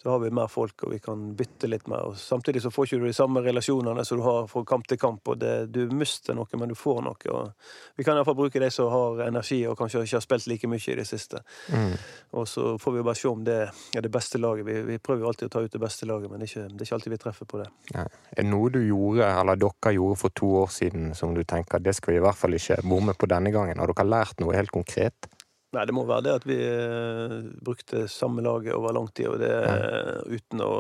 så 0.03 0.11
har 0.11 0.19
vi 0.19 0.31
mer 0.31 0.47
folk, 0.47 0.83
og 0.87 0.93
vi 0.93 0.99
kan 1.03 1.23
bytte 1.35 1.67
litt 1.67 1.89
mer. 1.91 2.05
Og 2.06 2.19
samtidig 2.19 2.62
så 2.62 2.71
får 2.71 2.87
ikke 2.87 2.99
du 3.03 3.06
de 3.09 3.17
samme 3.17 3.41
relasjonene 3.43 4.05
som 4.06 4.21
du 4.21 4.23
har 4.23 4.47
fra 4.47 4.62
kamp 4.65 4.87
til 4.87 4.99
kamp. 4.99 5.27
og 5.29 5.41
det, 5.41 5.73
Du 5.75 5.91
mister 5.91 6.37
noe, 6.39 6.47
men 6.55 6.69
du 6.69 6.75
får 6.79 7.00
noe. 7.03 7.33
og 7.35 7.50
Vi 7.97 8.05
kan 8.06 8.15
iallfall 8.15 8.37
bruke 8.39 8.61
de 8.62 8.71
som 8.71 8.93
har 8.93 9.25
energi 9.27 9.65
og 9.67 9.77
kanskje 9.79 10.05
ikke 10.05 10.17
har 10.17 10.23
spilt 10.23 10.47
like 10.47 10.71
mye 10.71 10.93
i 10.93 10.95
det 10.95 11.06
siste. 11.06 11.43
Mm. 11.75 11.97
Og 12.31 12.47
så 12.49 12.79
får 12.79 12.95
vi 12.95 13.03
bare 13.03 13.19
se 13.19 13.29
om 13.29 13.43
det 13.45 13.59
er 13.97 14.00
det 14.06 14.12
beste 14.15 14.39
laget. 14.39 14.67
Vi, 14.67 14.83
vi 14.83 14.99
prøver 14.99 15.25
jo 15.25 15.33
alltid 15.33 15.49
å 15.49 15.55
ta 15.56 15.65
ut 15.67 15.73
det 15.73 15.83
beste 15.83 16.06
laget, 16.06 16.31
men 16.31 16.39
det 16.39 16.47
er 16.47 16.53
ikke, 16.53 16.69
det 16.69 16.81
er 16.81 16.87
ikke 16.87 16.99
alltid 17.01 17.15
vi 17.17 17.23
treffer 17.25 17.51
på 17.51 17.59
det. 17.59 17.69
Ja. 17.94 18.05
Er 18.06 18.43
det 18.43 18.47
noe 18.53 18.71
du 18.71 18.79
gjorde, 18.85 19.27
eller 19.27 19.59
dere 19.59 19.94
gjorde 19.97 20.21
for 20.23 20.31
to 20.31 20.53
år 20.62 20.71
siden 20.71 21.11
som 21.19 21.35
du 21.35 21.43
tenker 21.43 21.83
det 21.83 21.97
skal 21.99 22.15
vi 22.15 22.23
i 22.23 22.23
hvert 22.23 22.39
fall 22.39 22.55
ikke 22.55 22.79
bomme 22.87 23.17
på 23.19 23.27
denne 23.27 23.51
gangen? 23.51 23.83
Har 23.83 23.91
dere 23.91 24.06
lært 24.06 24.39
noe 24.39 24.55
helt 24.55 24.71
konkret? 24.71 25.27
Nei, 25.76 25.85
det 25.85 25.93
må 25.93 26.06
være 26.09 26.25
det 26.25 26.35
at 26.38 26.47
vi 26.49 26.56
uh, 26.56 27.38
brukte 27.65 28.06
samme 28.09 28.44
laget 28.44 28.73
over 28.76 28.94
lang 28.97 29.09
tid, 29.12 29.29
og 29.29 29.43
det 29.43 29.53
ja. 29.53 30.23
uten 30.32 30.62
å 30.65 30.73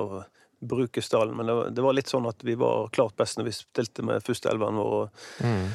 bruke 0.58 1.02
stallen. 1.04 1.36
Men 1.36 1.46
det, 1.46 1.56
det, 1.76 1.84
var 1.84 1.96
litt 1.96 2.10
sånn 2.10 2.26
at 2.28 2.42
vi 2.46 2.56
var 2.58 2.88
klart 2.94 3.16
best 3.18 3.38
når 3.38 3.50
vi 3.50 3.54
stilte 3.58 4.04
med 4.06 4.24
første 4.24 4.50
elveren 4.50 4.80
vår. 4.80 4.96
Og, 4.96 5.28
mm. 5.44 5.66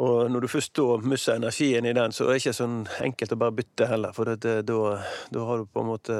Og 0.00 0.30
når 0.32 0.40
du 0.40 0.48
først 0.48 0.72
da 0.78 0.94
mister 1.04 1.36
energien 1.36 1.84
i 1.84 1.92
den, 1.92 2.14
så 2.16 2.24
er 2.24 2.30
det 2.32 2.40
ikke 2.40 2.54
sånn 2.56 2.76
enkelt 3.04 3.34
å 3.34 3.38
bare 3.42 3.52
bytte 3.58 3.88
heller. 3.90 4.14
For 4.16 4.30
da 4.32 4.76
har 5.44 5.60
du 5.60 5.66
på 5.68 5.82
en 5.82 5.90
måte 5.90 6.16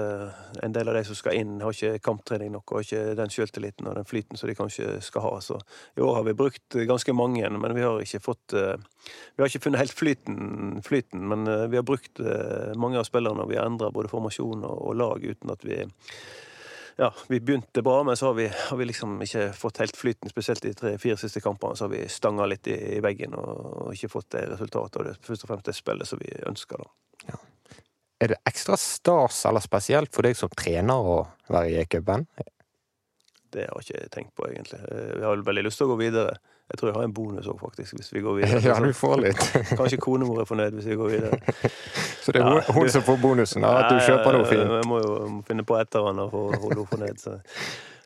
En 0.62 0.74
del 0.74 0.90
av 0.90 0.94
de 0.94 1.02
som 1.08 1.16
skal 1.16 1.38
inn, 1.40 1.54
har 1.62 1.72
ikke 1.72 2.02
kamptrening 2.04 2.52
nok 2.52 2.74
og 2.74 2.84
ikke 2.84 3.16
den 3.18 3.32
selvtilliten 3.32 3.88
og 3.88 3.96
den 3.96 4.06
flyten 4.08 4.38
som 4.38 4.50
de 4.50 4.56
kanskje 4.58 4.98
skal 5.04 5.24
ha. 5.24 5.32
Så 5.40 5.56
i 5.96 6.04
år 6.04 6.18
har 6.18 6.28
vi 6.28 6.36
brukt 6.36 6.76
ganske 6.92 7.16
mange, 7.16 7.48
men 7.48 7.74
vi 7.74 7.82
har 7.86 8.04
ikke 8.04 8.20
fått 8.22 8.52
eh, 8.52 8.76
Vi 9.34 9.42
har 9.42 9.48
ikke 9.48 9.64
funnet 9.64 9.80
helt 9.80 9.96
flyten, 9.96 10.82
flyten 10.84 11.26
men 11.28 11.48
eh, 11.48 11.66
vi 11.72 11.80
har 11.80 11.88
brukt 11.88 12.20
eh, 12.20 12.76
mange 12.76 13.00
av 13.00 13.08
spillerne, 13.08 13.42
og 13.42 13.50
vi 13.50 13.58
har 13.58 13.66
endra 13.66 13.90
både 13.90 14.12
formasjon 14.12 14.62
og 14.68 14.94
lag 15.00 15.24
uten 15.24 15.50
at 15.50 15.64
vi 15.66 15.80
ja, 16.96 17.08
vi 17.28 17.40
begynte 17.40 17.82
bra, 17.82 18.02
men 18.04 18.16
så 18.16 18.26
har 18.26 18.34
vi, 18.34 18.48
har 18.70 18.76
vi 18.76 18.84
liksom 18.84 19.16
ikke 19.24 19.46
fått 19.56 19.80
helt 19.82 19.96
flyten. 19.96 20.30
Spesielt 20.32 20.62
de 20.64 20.74
tre-fire 20.76 21.16
siste 21.20 21.40
kampene 21.44 21.76
så 21.78 21.86
har 21.86 21.94
vi 21.94 22.02
stanga 22.12 22.46
litt 22.48 22.68
i, 22.68 22.76
i 22.96 23.00
veggen 23.04 23.36
og, 23.38 23.92
ikke 23.94 24.12
fått 24.12 24.30
det 24.36 24.46
resultatet 24.52 25.00
og 25.00 25.08
det, 25.08 25.16
først 25.24 25.46
og 25.46 25.52
fremst 25.52 25.70
det 25.70 25.76
spillet 25.78 26.08
som 26.08 26.20
vi 26.22 26.32
ønsker. 26.48 26.82
da. 26.82 27.32
Ja. 27.32 27.40
Er 28.22 28.34
det 28.34 28.40
ekstra 28.46 28.76
stas 28.78 29.40
eller 29.50 29.64
spesielt 29.64 30.12
for 30.14 30.26
deg 30.26 30.38
som 30.38 30.52
trener 30.54 31.12
å 31.12 31.16
være 31.50 31.72
i 31.72 31.78
E-cupen? 31.82 32.28
Det 33.52 33.66
har 33.68 33.82
jeg 33.84 33.98
ikke 33.98 34.12
tenkt 34.14 34.34
på, 34.38 34.46
egentlig. 34.48 34.78
Vi 34.88 35.24
har 35.26 35.42
veldig 35.48 35.64
lyst 35.66 35.80
til 35.80 35.88
å 35.88 35.92
gå 35.92 35.98
videre. 36.00 36.36
Jeg 36.72 36.78
tror 36.80 36.88
jeg 36.88 36.96
har 36.96 37.04
en 37.04 37.14
bonus 37.14 37.48
òg, 37.52 37.58
faktisk, 37.60 37.98
hvis 38.00 38.12
vi 38.14 38.24
går 38.24 38.36
videre. 38.40 38.60
Ja, 38.64 38.78
du 38.80 38.92
får 38.96 39.20
litt. 39.20 39.42
Kanskje 39.78 40.00
konemor 40.00 40.40
er 40.40 40.48
fornøyd 40.48 40.78
hvis 40.78 40.88
vi 40.88 40.98
går 40.98 41.14
videre. 41.18 41.38
Så 42.24 42.32
det 42.32 42.40
er 42.40 42.72
hun, 42.72 42.86
du... 42.86 42.92
som 42.94 43.04
får 43.04 43.18
bonusen? 43.20 43.64
At 43.66 43.90
du 43.90 43.98
kjøper 44.00 44.36
noe 44.38 44.48
fint? 44.48 44.62
Jeg 44.62 44.88
må 44.88 45.00
jo 45.02 45.14
finne 45.48 45.66
på 45.68 45.76
et 45.76 45.98
eller 45.98 46.12
annet 46.14 46.32
for 46.32 46.48
å 46.48 46.60
holde 46.62 46.78
henne 46.78 46.92
fornøyd. 46.94 47.20
Så. 47.20 47.34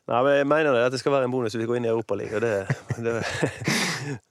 Nei, 0.07 0.23
men 0.23 0.37
Jeg 0.39 0.47
mener 0.47 0.73
det, 0.73 0.85
at 0.89 0.95
det 0.95 1.01
skal 1.03 1.15
være 1.17 1.29
en 1.29 1.35
bonus 1.35 1.55
hvis 1.55 1.63
vi 1.63 1.69
går 1.69 1.79
inn 1.81 1.89
i 1.89 1.93
Europaligaen. 1.93 2.43
Det, 2.43 2.77
det, 3.03 3.15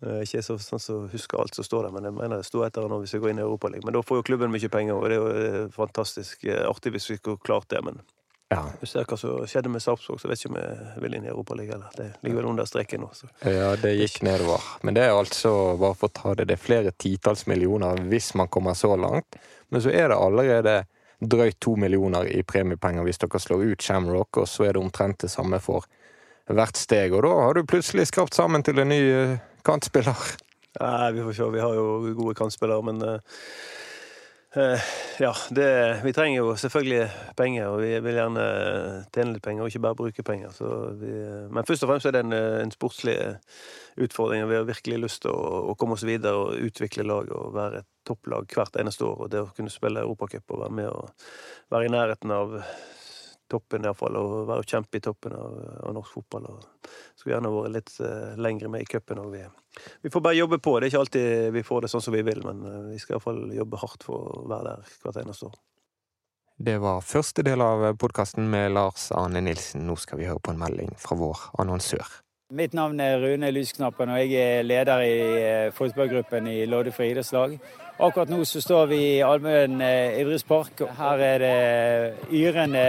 det 0.02 0.14
er 0.18 0.26
ikke 0.26 0.44
så, 0.44 0.58
sånn 0.64 0.82
som 0.82 1.08
husker 1.12 1.40
alt 1.40 1.56
som 1.56 1.68
står 1.68 1.88
der, 1.88 1.96
men 1.96 2.10
jeg 2.10 2.16
mener 2.16 2.42
det 2.42 2.48
står 2.48 2.70
eller 2.70 2.90
annet 2.90 3.06
hvis 3.06 3.16
vi 3.18 3.24
går 3.24 3.34
inn 3.34 3.42
i 3.44 3.46
Europaligaen. 3.46 3.88
Men 3.88 3.98
da 3.98 4.04
får 4.04 4.22
jo 4.22 4.28
klubben 4.32 4.54
mye 4.56 4.72
penger, 4.72 4.96
og 4.96 5.12
det 5.12 5.18
er 5.18 5.24
jo 5.24 5.48
eh, 5.48 5.72
fantastisk 5.76 6.48
eh, 6.48 6.64
artig 6.68 6.96
hvis 6.96 7.10
vi 7.12 7.20
skulle 7.20 7.44
klart 7.44 7.68
det. 7.72 7.84
men 7.86 8.00
ja. 8.50 8.66
Du 8.80 8.86
ser 8.86 9.08
hva 9.10 9.18
som 9.18 9.46
skjedde 9.50 9.72
med 9.74 9.82
Sarpsborg, 9.82 10.20
så 10.22 10.30
vet 10.30 10.40
ikke 10.40 10.52
om 10.52 10.58
jeg 10.60 11.02
vil 11.02 11.16
inn 11.18 11.26
i 11.26 11.32
Europaligaen. 11.32 11.86
Det 11.98 12.12
ligger 12.22 12.44
vel 12.44 12.50
under 12.52 12.68
streken 12.70 13.02
nå. 13.02 13.10
Så. 13.18 13.30
Ja, 13.42 13.72
det 13.82 13.96
gikk 13.98 14.20
nedover. 14.26 14.62
Men 14.86 14.98
det 14.98 15.08
er 15.08 15.18
altså, 15.18 15.52
bare 15.82 15.98
for 15.98 16.12
å 16.12 16.16
ta 16.20 16.36
det, 16.38 16.46
det 16.52 16.60
er 16.60 16.62
flere 16.62 16.94
titalls 16.94 17.48
millioner 17.50 18.04
hvis 18.12 18.34
man 18.38 18.52
kommer 18.54 18.78
så 18.78 18.94
langt. 19.00 19.40
Men 19.74 19.82
så 19.82 19.90
er 19.90 20.12
det 20.14 20.20
allerede 20.22 20.78
drøyt 21.26 21.58
to 21.64 21.74
millioner 21.80 22.30
i 22.30 22.44
premiepenger 22.46 23.08
hvis 23.08 23.24
dere 23.24 23.42
slår 23.42 23.66
ut 23.72 23.82
Shamrock, 23.82 24.44
og 24.44 24.50
så 24.52 24.68
er 24.68 24.76
det 24.76 24.84
omtrent 24.84 25.26
det 25.26 25.32
samme 25.34 25.58
for 25.64 25.88
hvert 26.46 26.78
steg. 26.78 27.18
Og 27.18 27.26
da 27.26 27.34
har 27.48 27.58
du 27.58 27.66
plutselig 27.66 28.12
skrapt 28.12 28.38
sammen 28.38 28.64
til 28.64 28.78
en 28.84 28.94
ny 28.94 29.02
eh, 29.10 29.38
kantspiller. 29.66 30.36
Nei, 30.76 31.12
vi 31.16 31.26
får 31.26 31.40
se. 31.40 31.50
Vi 31.56 31.64
har 31.64 31.74
jo 31.74 32.14
gode 32.14 32.38
kantspillere, 32.38 32.86
men 32.86 33.02
Eh, 33.06 33.20
ja, 35.20 35.32
det, 35.52 35.68
vi 36.04 36.14
trenger 36.16 36.38
jo 36.38 36.54
selvfølgelig 36.60 37.08
penger, 37.36 37.68
og 37.68 37.82
vi 37.84 37.92
vil 38.06 38.20
gjerne 38.20 38.46
tjene 39.16 39.36
litt 39.36 39.44
penger, 39.44 39.64
og 39.66 39.72
ikke 39.72 39.84
bare 39.84 39.98
bruke 40.00 40.26
penger. 40.28 40.56
Vi, 41.02 41.12
men 41.52 41.68
først 41.68 41.84
og 41.84 41.92
fremst 41.92 42.08
er 42.08 42.16
det 42.16 42.24
en, 42.24 42.36
en 42.36 42.72
sportslig 42.72 43.18
utfordring. 44.00 44.46
Vi 44.48 44.56
har 44.56 44.68
virkelig 44.68 45.02
lyst 45.04 45.24
til 45.26 45.36
å, 45.36 45.62
å, 45.72 45.76
komme 45.80 45.98
oss 45.98 46.08
videre 46.08 46.40
og 46.40 46.68
utvikle 46.70 47.08
laget 47.08 47.36
og 47.36 47.56
være 47.56 47.84
et 47.84 47.90
topplag 48.08 48.48
hvert 48.56 48.80
eneste 48.80 49.08
år. 49.08 49.26
Og 49.26 49.32
det 49.34 49.44
å 49.44 49.52
kunne 49.56 49.74
spille 49.74 50.04
Europacup 50.04 50.56
og 50.56 50.66
være 50.66 50.80
med 50.80 50.92
og 50.92 51.28
være 51.76 51.90
i 51.90 51.96
nærheten 51.96 52.36
av 52.36 52.60
toppen, 53.52 53.86
iallfall. 53.86 54.18
Og 54.20 54.34
være 54.50 54.64
og 54.64 54.72
kjempe 54.72 55.00
i 55.00 55.04
toppen 55.04 55.36
av, 55.38 55.60
av 55.86 55.94
norsk 55.98 56.18
fotball. 56.18 56.50
Og 56.52 56.90
skulle 57.16 57.36
gjerne 57.36 57.54
vært 57.54 57.76
litt 57.76 57.94
uh, 58.02 58.34
lengre 58.42 58.72
med 58.74 58.86
i 58.86 58.90
cupen. 58.90 59.22
Vi, 59.34 59.44
vi, 60.02 60.12
får 60.14 60.26
bare 60.26 60.40
jobbe 60.40 60.60
på. 60.64 60.78
Det 60.80 60.88
er 60.88 60.94
ikke 60.94 61.04
alltid 61.06 61.54
vi 61.56 61.64
får 61.68 61.86
det 61.86 61.94
sånn 61.94 62.06
som 62.08 62.18
vi 62.18 62.26
vil, 62.26 62.44
men 62.46 62.66
uh, 62.66 62.82
vi 62.90 63.00
skal 63.02 63.18
iallfall 63.18 63.46
jobbe 63.56 63.82
hardt 63.84 64.08
for 64.08 64.36
å 64.36 64.44
være 64.52 64.74
der 64.74 65.00
hvert 65.06 65.24
eneste 65.24 65.50
år. 65.52 65.64
Det 66.56 66.78
var 66.80 67.02
første 67.04 67.44
del 67.44 67.60
av 67.60 67.90
podkasten 68.00 68.46
med 68.48 68.72
Lars 68.78 69.10
Arne 69.12 69.42
Nilsen. 69.44 69.84
Nå 69.90 69.98
skal 70.00 70.22
vi 70.22 70.30
høre 70.30 70.40
på 70.40 70.54
en 70.54 70.62
melding 70.62 70.94
fra 71.00 71.18
vår 71.20 71.50
annonsør. 71.60 72.22
Mitt 72.54 72.76
navn 72.78 73.00
er 73.02 73.18
Rune 73.18 73.48
Lysknappen, 73.50 74.10
og 74.14 74.20
jeg 74.22 74.38
er 74.38 74.62
leder 74.62 75.00
i 75.02 75.14
eh, 75.40 75.72
fotballgruppen 75.74 76.46
i 76.46 76.68
Loddefri 76.70 77.08
idrettslag. 77.10 77.56
Akkurat 77.98 78.30
nå 78.30 78.44
så 78.46 78.62
står 78.62 78.86
vi 78.92 79.00
i 79.16 79.24
Almøen 79.26 79.82
eh, 79.82 80.20
idrettspark. 80.22 80.84
Her 80.94 81.24
er 81.26 81.42
det 81.42 82.30
yrende 82.38 82.86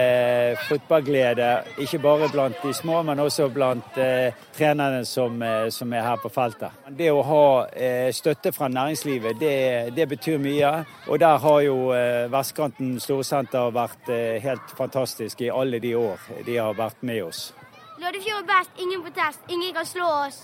fotballglede, 0.69 1.49
ikke 1.81 2.03
bare 2.05 2.29
blant 2.35 2.61
de 2.61 2.75
små, 2.77 3.01
men 3.09 3.25
også 3.25 3.49
blant 3.49 3.97
eh, 3.97 4.37
trenerne 4.59 5.07
som, 5.09 5.41
eh, 5.41 5.71
som, 5.73 5.93
er 5.97 6.05
her 6.05 6.21
på 6.21 6.29
feltet. 6.37 6.77
Det 6.93 7.09
å 7.09 7.25
ha 7.25 7.45
eh, 7.73 8.13
støtte 8.13 8.53
fra 8.53 8.69
næringslivet, 8.69 9.41
det, 9.41 9.59
det, 9.97 10.11
betyr 10.13 10.37
mye. 10.37 10.83
Og 11.09 11.23
der 11.25 11.41
har 11.49 11.61
jo 11.65 11.95
eh, 11.97 12.27
Vestkanten 12.29 12.99
Storsenter 13.01 13.73
vært 13.73 14.13
eh, 14.13 14.37
helt 14.45 14.77
fantastisk 14.77 15.49
i 15.49 15.49
alle 15.49 15.81
de 15.81 15.97
år 15.97 16.29
de 16.45 16.61
har 16.61 16.77
vært 16.77 17.01
med 17.01 17.31
oss. 17.31 17.55
Loddefjord 17.97 18.43
er 18.43 18.49
best, 18.51 18.71
ingen 18.77 19.03
protest, 19.03 19.41
ingen 19.49 19.75
kan 19.75 19.87
slå 19.87 20.07
oss. 20.27 20.43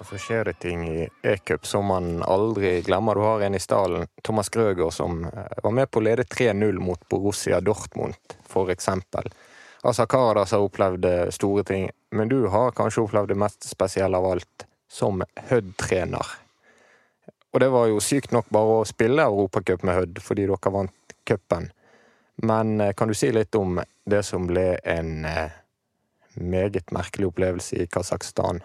Og 0.00 0.06
så 0.06 0.18
skjer 0.20 0.44
det 0.44 0.58
ting 0.60 0.82
i 0.88 1.06
e-cup 1.22 1.66
som 1.68 1.86
man 1.88 2.22
aldri 2.24 2.80
glemmer. 2.84 3.14
Du 3.14 3.24
har 3.24 3.40
en 3.44 3.54
i 3.56 3.60
stallen, 3.60 4.08
Thomas 4.22 4.48
Grøger, 4.48 4.90
som 4.90 5.24
eh, 5.24 5.56
var 5.62 5.74
med 5.76 5.90
på 5.90 6.00
å 6.00 6.04
lede 6.04 6.24
3-0 6.24 6.80
mot 6.80 7.00
Borussia 7.08 7.60
Dortmund, 7.60 8.16
eksempel. 8.72 9.28
Altså 9.82 10.06
Karadas 10.06 10.52
har 10.52 10.64
opplevd 10.64 11.04
eh, 11.08 11.30
store 11.32 11.64
ting, 11.64 11.88
men 12.12 12.28
du 12.28 12.46
har 12.52 12.76
kanskje 12.76 13.04
opplevd 13.06 13.32
det 13.32 13.40
mest 13.40 13.68
spesielle 13.68 14.16
av 14.16 14.28
alt 14.34 14.66
som 14.90 15.24
Hødd-trener. 15.48 16.34
Og 17.52 17.60
det 17.60 17.70
var 17.72 17.88
jo 17.88 18.00
sykt 18.04 18.32
nok 18.36 18.48
bare 18.52 18.80
å 18.80 18.88
spille 18.88 19.24
Europacup 19.24 19.84
med 19.84 19.96
Hødd, 19.96 20.20
fordi 20.24 20.44
dere 20.48 20.74
vant 20.76 21.16
cupen. 21.28 21.70
Men 22.44 22.80
eh, 22.80 22.92
kan 22.96 23.08
du 23.08 23.16
si 23.16 23.32
litt 23.32 23.56
om 23.56 23.80
det 24.04 24.22
som 24.28 24.48
ble 24.48 24.74
en 24.84 25.26
meget 26.34 26.92
merkelig 26.92 27.30
opplevelse 27.30 27.82
i 27.82 27.86
Kasakhstan? 27.86 28.62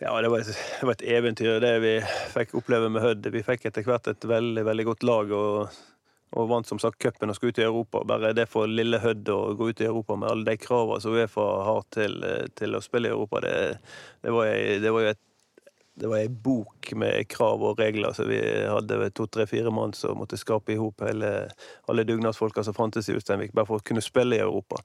Ja, 0.00 0.14
det 0.22 0.30
var, 0.32 0.40
et, 0.40 0.46
det 0.80 0.86
var, 0.86 0.96
et, 0.96 1.06
eventyr, 1.12 1.60
det 1.60 1.74
vi 1.84 1.94
fikk 2.32 2.54
oppleve 2.56 2.88
med 2.88 3.04
Hødd. 3.04 3.26
Vi 3.34 3.44
fikk 3.44 3.66
etter 3.68 3.84
hvert 3.84 4.08
et 4.08 4.24
veldig 4.24 4.64
veldig 4.64 4.86
godt 4.88 5.04
lag 5.04 5.32
og, 5.36 5.80
og 6.32 6.46
vant 6.48 6.68
som 6.68 6.80
sagt 6.80 7.00
cupen 7.04 7.28
og 7.28 7.36
skulle 7.36 7.52
ut 7.52 7.60
i 7.60 7.66
Europa. 7.66 8.00
Bare 8.08 8.32
det 8.36 8.46
for 8.48 8.70
lille 8.70 9.02
Hødd 9.02 9.28
å 9.28 9.40
gå 9.58 9.68
ut 9.68 9.82
i 9.84 9.88
Europa 9.90 10.16
med 10.16 10.30
alle 10.30 10.48
de 10.48 10.56
kravene 10.60 11.04
som 11.04 11.16
Uefa 11.16 11.48
har 11.68 11.84
til, 11.92 12.16
til, 12.56 12.76
å 12.76 12.84
spille 12.84 13.10
i 13.10 13.12
Europa, 13.12 13.42
det, 13.44 13.56
det 14.24 14.32
var, 14.32 14.54
det 14.80 14.94
var 14.94 15.04
jo 15.04 15.12
et 15.12 15.26
det 16.00 16.08
var 16.08 16.22
ei 16.22 16.30
bok 16.32 16.92
med 16.96 17.28
krav 17.28 17.60
og 17.60 17.80
regler, 17.80 18.14
så 18.16 18.24
vi 18.24 18.38
hadde 18.40 19.10
to, 19.12 19.26
tre, 19.28 19.44
fire 19.50 19.68
mann 19.74 19.92
som 19.92 20.16
måtte 20.16 20.38
skape 20.40 20.72
i 20.72 20.78
hop 20.80 21.02
alle 21.04 22.06
dugnadsfolka 22.08 22.64
som 22.64 22.76
fantes 22.76 23.10
i 23.10 23.16
Ulsteinvik, 23.18 23.52
bare 23.52 23.68
for 23.68 23.82
å 23.82 23.84
kunne 23.84 24.00
spille 24.00 24.38
i 24.38 24.40
Europa. 24.40 24.80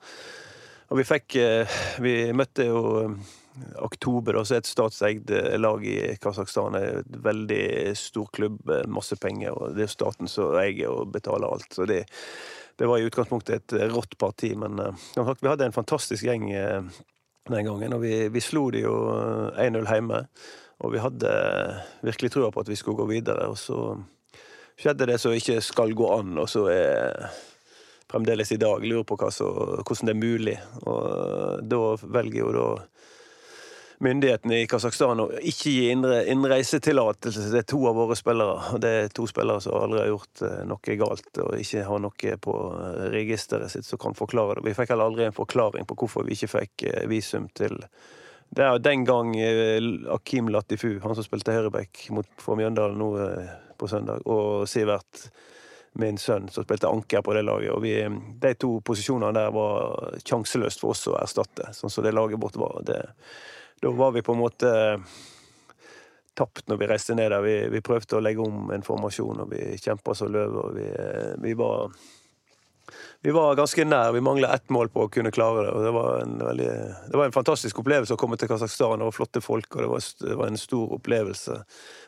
Og 0.92 1.00
vi 1.00 1.08
fikk 1.08 1.38
eh, 1.42 1.80
Vi 2.04 2.16
møtte 2.36 2.68
jo 2.68 2.82
Oktober, 3.80 4.36
også 4.42 4.58
et 4.58 4.68
statseid 4.68 5.32
eh, 5.32 5.56
lag 5.58 5.84
i 5.88 5.98
Kasakhstan. 6.22 6.76
Et 6.76 7.18
veldig 7.24 7.96
stor 7.98 8.28
klubb, 8.36 8.60
masse 8.92 9.16
penger, 9.22 9.56
og 9.56 9.78
det 9.78 9.88
er 9.88 9.94
staten 9.94 10.30
som 10.32 10.58
eier 10.60 10.92
og 10.92 11.14
betaler 11.14 11.48
alt. 11.48 11.70
Så 11.72 11.88
det, 11.88 12.04
det 12.76 12.90
var 12.90 13.00
i 13.00 13.08
utgangspunktet 13.08 13.56
et 13.56 13.78
eh, 13.80 13.88
rått 13.94 14.18
parti, 14.20 14.52
men 14.60 14.82
vi 15.16 15.48
hadde 15.48 15.70
en 15.70 15.78
fantastisk 15.78 16.28
gjeng 16.28 16.50
den 16.52 17.70
gangen. 17.70 17.96
Og 17.96 18.04
vi, 18.04 18.28
vi 18.34 18.44
slo 18.44 18.68
de 18.76 18.84
jo 18.84 19.00
1-0 19.56 19.88
hjemme. 19.88 20.26
Og 20.84 20.92
vi 20.92 21.00
hadde 21.00 21.32
virkelig 22.04 22.34
trua 22.34 22.52
på 22.52 22.66
at 22.66 22.70
vi 22.70 22.76
skulle 22.76 23.00
gå 23.00 23.08
videre. 23.14 23.48
Og 23.48 23.56
så 23.56 23.96
skjedde 24.76 25.08
det 25.08 25.22
som 25.24 25.32
ikke 25.32 25.62
skal 25.64 25.96
gå 25.96 26.10
an, 26.18 26.36
og 26.42 26.50
så 26.52 26.68
er 26.74 27.30
fremdeles 28.12 28.52
i 28.52 28.60
dag 28.62 28.84
lurer 28.86 29.04
på 29.08 29.18
så, 29.32 29.48
hvordan 29.82 30.10
det 30.10 30.16
er 30.16 30.22
mulig. 30.22 30.58
Og 30.86 31.64
da 31.66 31.82
velger 32.02 32.42
jo 32.44 32.52
da 32.56 32.68
myndighetene 34.04 34.60
i 34.62 34.68
Kasakhstan 34.70 35.22
å 35.24 35.28
ikke 35.40 35.72
gi 35.72 35.86
innreisetillatelse 35.94 37.48
Det 37.52 37.62
er 37.62 37.68
to 37.70 37.80
av 37.90 37.98
våre 37.98 38.18
spillere. 38.20 38.58
Og 38.76 38.82
det 38.84 38.92
er 39.00 39.14
to 39.16 39.28
spillere 39.30 39.64
som 39.64 39.78
aldri 39.80 40.04
har 40.04 40.12
gjort 40.12 40.44
eh, 40.46 40.60
noe 40.70 40.98
galt 41.00 41.42
og 41.44 41.56
ikke 41.62 41.86
har 41.88 42.04
noe 42.04 42.36
på 42.48 42.58
eh, 42.74 43.08
registeret 43.16 43.72
sitt 43.72 43.88
som 43.88 44.02
kan 44.02 44.18
forklare 44.18 44.60
det. 44.60 44.68
Vi 44.68 44.76
fikk 44.78 44.94
heller 44.94 45.12
aldri 45.12 45.28
en 45.30 45.38
forklaring 45.38 45.88
på 45.88 45.98
hvorfor 46.02 46.28
vi 46.28 46.38
ikke 46.38 46.54
fikk 46.58 46.88
eh, 46.90 47.08
visum 47.12 47.50
til 47.58 47.80
Det 48.56 48.64
er 48.64 48.80
den 48.80 49.04
gang 49.06 49.34
Akim 50.14 50.50
Latifu, 50.54 51.00
han 51.04 51.16
som 51.16 51.26
spilte 51.26 51.56
høyreback 51.56 52.06
for 52.40 52.56
Mjøndalen 52.60 53.00
nå 53.02 53.10
på 53.76 53.88
søndag, 53.92 54.22
og 54.30 54.68
Sivert 54.70 55.26
min 56.02 56.18
sønn 56.20 56.50
som 56.52 56.66
spilte 56.66 56.90
anker 56.92 57.22
på 57.24 57.34
det 57.36 57.46
laget. 57.46 57.72
Og 57.72 57.84
vi, 57.84 57.94
de 58.42 58.54
to 58.60 58.80
posisjonene 58.86 59.36
der 59.36 59.54
var 59.56 60.18
sjanseløst 60.24 60.84
for 60.84 60.96
oss 60.96 61.06
å 61.08 61.16
erstatte, 61.20 61.72
sånn 61.76 61.94
som 61.94 62.04
det 62.04 62.16
laget 62.16 62.42
vårt 62.42 62.60
var. 62.60 62.82
Det, 62.88 63.00
da 63.82 63.94
var 63.96 64.12
vi 64.16 64.24
på 64.26 64.36
en 64.36 64.44
måte 64.44 64.74
tapt 66.36 66.68
når 66.68 66.82
vi 66.82 66.90
reiste 66.92 67.16
ned 67.16 67.32
der. 67.32 67.42
Vi, 67.46 67.56
vi 67.72 67.84
prøvde 67.86 68.18
å 68.18 68.24
legge 68.24 68.44
om 68.44 68.70
en 68.76 68.84
formasjon, 68.84 69.46
og 69.46 69.56
vi 69.56 69.78
kjempa 69.80 70.16
som 70.18 70.32
løver. 70.36 70.76
Vi, 70.76 70.88
vi, 71.48 71.56
var, 71.60 71.96
vi 73.22 73.34
var 73.36 73.56
ganske 73.58 73.86
nær. 73.86 74.12
Vi 74.16 74.22
mangla 74.22 74.54
ett 74.54 74.70
mål 74.70 74.90
på 74.94 75.06
å 75.06 75.10
kunne 75.12 75.32
klare 75.34 75.66
det. 75.66 75.84
det 75.84 75.92
var, 75.96 76.26
veldig, 76.46 76.70
det 77.12 77.18
var 77.18 77.26
en 77.26 77.36
fantastisk 77.36 77.80
opplevelse 77.82 78.14
å 78.14 78.20
komme 78.22 78.38
til 78.38 78.50
Kasakhstan. 78.52 79.00
Det 79.02 79.10
var 79.10 79.16
flotte 79.16 79.42
folk, 79.42 79.70
og 79.76 79.82
det 79.82 79.92
var, 79.92 80.08
det 80.22 80.40
var 80.42 80.52
en 80.52 80.62
stor 80.62 80.98
opplevelse 81.00 81.60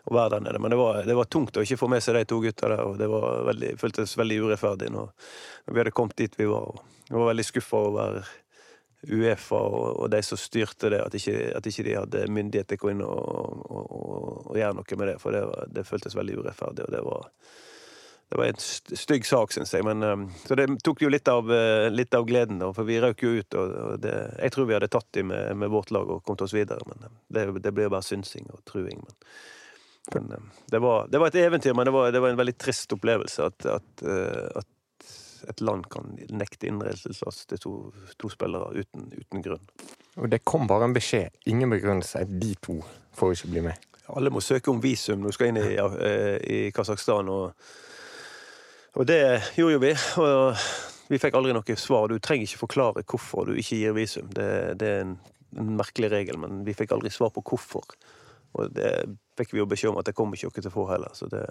å 0.07 0.17
være 0.17 0.35
der 0.35 0.47
nede. 0.47 0.63
Men 0.63 0.73
det 0.73 0.81
var, 0.81 1.01
det 1.07 1.17
var, 1.17 1.29
tungt 1.31 1.57
å 1.57 1.65
ikke 1.65 1.79
få 1.81 1.91
med 1.91 2.03
seg 2.05 2.19
de 2.19 2.25
to 2.29 2.41
gutta 2.43 2.71
der, 2.71 2.83
og 2.85 2.97
det 3.01 3.09
veldig, 3.09 3.71
føltes 3.81 4.17
veldig 4.17 4.41
urettferdig 4.45 4.91
når, 4.93 5.13
vi 5.71 5.81
hadde 5.81 5.95
kommet 5.95 6.19
dit 6.19 6.37
vi 6.39 6.49
var. 6.49 6.77
Jeg 7.07 7.17
var 7.17 7.31
veldig 7.31 7.47
skuffa 7.47 7.81
over 7.89 8.21
Uefa 9.07 9.59
og, 9.61 9.99
og, 10.01 10.07
de 10.11 10.19
som 10.25 10.39
styrte 10.39 10.89
det, 10.91 10.99
at 11.03 11.15
ikke, 11.15 11.35
at 11.55 11.67
ikke 11.69 11.85
de 11.85 11.95
hadde 11.99 12.25
myndighet 12.33 12.67
til 12.71 12.79
å 12.79 12.81
gå 12.81 12.91
inn 12.93 13.03
og, 13.05 13.65
og, 13.69 13.91
og, 14.47 14.57
gjøre 14.57 14.77
noe 14.79 14.99
med 14.99 15.11
det. 15.11 15.17
For 15.21 15.35
det, 15.35 15.43
det 15.75 15.85
føltes 15.87 16.17
veldig 16.17 16.39
urettferdig, 16.41 16.87
og 16.87 16.95
det 16.95 17.03
var, 17.05 17.27
det 18.29 18.37
var 18.37 18.45
en 18.45 18.59
stygg 18.97 19.25
sak, 19.25 19.53
syns 19.55 19.71
jeg. 19.73 19.85
Men, 19.87 20.03
um, 20.03 20.25
så 20.43 20.55
det 20.59 20.67
tok 20.83 21.01
jo 21.05 21.11
litt 21.11 21.29
av, 21.31 21.47
uh, 21.47 21.87
litt 21.93 22.15
av 22.17 22.25
gleden, 22.27 22.59
da, 22.59 22.73
for 22.75 22.87
vi 22.87 22.99
røk 22.99 23.23
jo 23.23 23.37
ut. 23.39 23.55
Og, 23.55 23.93
det, 24.03 24.15
jeg 24.35 24.53
tror 24.53 24.67
vi 24.67 24.75
hadde 24.75 24.89
tatt 24.91 25.07
dem 25.15 25.29
med, 25.31 25.53
med, 25.61 25.71
vårt 25.71 25.93
lag 25.95 26.11
og 26.11 26.25
kommet 26.27 26.43
oss 26.43 26.55
videre, 26.55 26.83
men 26.89 27.07
um, 27.07 27.21
det, 27.31 27.45
det 27.63 27.71
blir 27.75 27.93
bare 27.93 28.03
synsing 28.03 28.49
og 28.51 28.59
truing. 28.67 28.99
Men, 29.05 29.21
men 30.17 30.33
um, 30.41 30.51
det, 30.67 30.83
var, 30.83 31.07
det, 31.07 31.23
var, 31.23 31.31
et 31.31 31.39
eventyr, 31.45 31.77
men 31.77 31.87
det 31.87 31.95
var, 31.95 32.11
det 32.11 32.23
var 32.25 32.35
en 32.35 32.41
veldig 32.43 32.57
trist 32.59 32.97
opplevelse 32.97 33.47
at, 33.47 33.69
at, 33.77 34.03
uh, 34.03 34.59
at 34.59 34.73
et 35.47 35.63
land 35.63 35.87
kan 35.93 36.11
nekte 36.27 36.67
innreiselass 36.67 37.45
til 37.47 37.63
to, 37.63 37.73
to, 38.19 38.27
spillere 38.33 38.83
uten, 38.83 39.07
uten, 39.13 39.43
grunn. 39.45 39.67
Og 40.19 40.27
det 40.33 40.43
kom 40.43 40.67
bare 40.67 40.89
en 40.89 40.95
beskjed, 40.97 41.31
ingen 41.47 41.71
begrunnelse. 41.71 42.25
De 42.27 42.55
to 42.59 42.81
får 43.15 43.37
ikke 43.37 43.55
bli 43.55 43.67
med. 43.69 43.91
Alle 44.11 44.31
må 44.33 44.41
søke 44.43 44.71
om 44.71 44.81
visum 44.83 45.21
når 45.21 45.31
du 45.31 45.35
skal 45.37 45.51
inn 45.51 45.59
i, 45.61 45.75
eh, 45.77 46.37
i 46.41 46.59
Kasakhstan, 46.75 47.29
og, 47.31 47.69
og, 48.97 49.07
det 49.07 49.21
gjorde 49.55 49.77
jo 49.77 49.81
vi. 49.83 49.93
Og 50.23 50.67
vi 51.07 51.21
fikk 51.21 51.37
aldri 51.39 51.55
noe 51.55 51.79
svar. 51.79 52.09
Du 52.11 52.19
trenger 52.19 52.49
ikke 52.49 52.65
forklare 52.65 53.05
hvorfor 53.07 53.47
du 53.47 53.55
ikke 53.55 53.79
gir 53.79 53.95
visum. 53.95 54.27
Det, 54.33 54.49
det 54.81 54.91
er 54.91 55.05
en, 55.05 55.15
en 55.57 55.73
merkelig 55.79 56.11
regel, 56.11 56.39
men 56.41 56.63
vi 56.67 56.75
fikk 56.75 56.95
aldri 56.95 57.13
svar 57.13 57.31
på 57.35 57.45
hvorfor. 57.45 57.87
Og 58.57 58.73
det 58.73 58.91
fikk 59.37 59.53
vi 59.53 59.61
jo 59.61 59.69
beskjed 59.69 59.93
om 59.93 60.01
at 60.01 60.09
det 60.09 60.15
kom 60.17 60.33
ikke 60.33 60.49
dere 60.49 60.65
til 60.65 60.71
å 60.73 60.77
få 60.79 60.87
heller. 60.91 61.13
så 61.15 61.29
det 61.31 61.45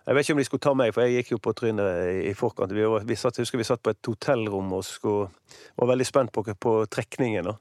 jeg 0.00 0.16
vet 0.16 0.24
ikke 0.24 0.34
om 0.34 0.38
de 0.40 0.44
skulle 0.48 0.64
ta 0.64 0.70
meg, 0.74 0.90
for 0.96 1.04
jeg 1.04 1.20
gikk 1.20 1.28
jo 1.34 1.38
på 1.44 1.52
trynet 1.54 2.24
i 2.24 2.32
forkant. 2.34 2.72
Vi, 2.74 2.82
var, 2.88 3.04
vi 3.06 3.16
satt, 3.20 3.36
husker 3.38 3.60
vi 3.60 3.66
satt 3.68 3.82
på 3.84 3.92
et 3.92 4.08
hotellrom 4.08 4.72
og 4.74 4.80
skulle, 4.88 5.28
var 5.76 5.90
veldig 5.92 6.06
spent 6.08 6.32
på, 6.34 6.42
på 6.56 6.72
trekningen. 6.90 7.50
Da. 7.50 7.54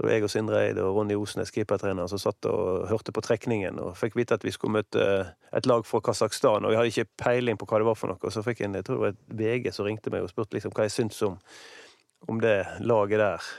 Var 0.00 0.14
jeg 0.14 0.24
og 0.24 0.30
Sindre 0.32 0.60
Eid 0.64 0.78
og 0.80 0.96
Ronny 0.96 1.16
Osnes, 1.20 1.52
keepertreneren, 1.52 2.08
som 2.08 2.20
satt 2.20 2.46
og 2.48 2.86
hørte 2.88 3.12
på 3.12 3.20
trekningen. 3.24 3.80
Og 3.82 3.96
fikk 3.98 4.16
vite 4.16 4.38
at 4.38 4.46
vi 4.46 4.52
skulle 4.54 4.78
møte 4.78 5.02
et 5.52 5.68
lag 5.68 5.84
fra 5.84 6.00
Kasakhstan, 6.04 6.64
og 6.64 6.72
vi 6.72 6.78
hadde 6.78 6.92
ikke 6.94 7.10
peiling 7.20 7.60
på 7.60 7.68
hva 7.68 7.82
det 7.82 7.88
var 7.90 7.98
for 8.00 8.12
noe. 8.12 8.22
Og 8.22 8.32
så 8.32 8.44
fikk 8.46 8.62
jeg 8.62 8.70
en, 8.70 8.78
jeg 8.80 8.86
tror 8.88 8.98
det 8.98 9.04
var 9.04 9.12
et 9.12 9.36
VG 9.42 9.74
som 9.76 9.88
ringte 9.88 10.14
meg 10.14 10.24
og 10.24 10.32
spurte 10.32 10.56
liksom 10.56 10.72
hva 10.72 10.88
jeg 10.88 10.96
syntes 10.96 11.20
om, 11.28 11.36
om 12.32 12.40
det 12.40 12.56
laget 12.80 13.20
der. 13.20 13.52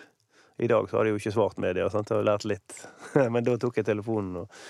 I 0.64 0.70
dag 0.70 0.90
så 0.90 0.98
hadde 0.98 1.12
jeg 1.12 1.18
jo 1.18 1.22
ikke 1.22 1.36
svart 1.38 1.62
media, 1.62 1.86
sant? 1.94 2.10
jeg 2.10 2.20
har 2.20 2.28
lært 2.32 2.50
litt. 2.50 2.82
Men 3.34 3.46
da 3.46 3.58
tok 3.62 3.78
jeg 3.80 3.90
telefonen 3.90 4.44
og 4.44 4.66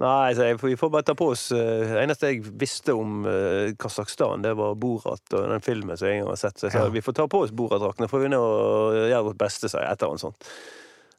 Nei, 0.00 0.32
så 0.32 0.46
jeg, 0.46 0.56
vi 0.62 0.78
får 0.80 0.88
bare 0.94 1.04
ta 1.04 1.12
på 1.18 1.26
oss 1.34 1.50
eh, 1.52 1.90
Det 1.90 1.98
eneste 2.00 2.30
jeg 2.30 2.52
visste 2.56 2.94
om 2.96 3.26
uh, 3.26 3.68
Kasakhstan, 3.76 4.40
det 4.40 4.54
var 4.56 4.78
Borat 4.80 5.34
og 5.36 5.48
den 5.50 5.64
filmen 5.64 5.98
som 5.98 6.08
jeg 6.08 6.20
en 6.20 6.22
gang 6.22 6.30
har 6.32 6.40
sett. 6.40 6.56
Så 6.56 6.68
jeg 6.68 6.72
sa 6.72 6.86
Ja. 6.86 6.92
vi 6.94 7.02
får 7.04 7.18
ta 7.18 7.26
på 7.28 7.42
oss 7.44 7.52
Borat-draktene, 7.52 8.08
får 8.08 8.22
vi 8.22 8.30
nå 8.32 8.40
gjøre 9.10 9.26
vårt 9.26 9.40
beste, 9.42 9.68
sa 9.68 9.82
jeg, 9.82 9.90
et 9.90 10.00
eller 10.00 10.14
annet 10.14 10.24
sånt. 10.24 10.48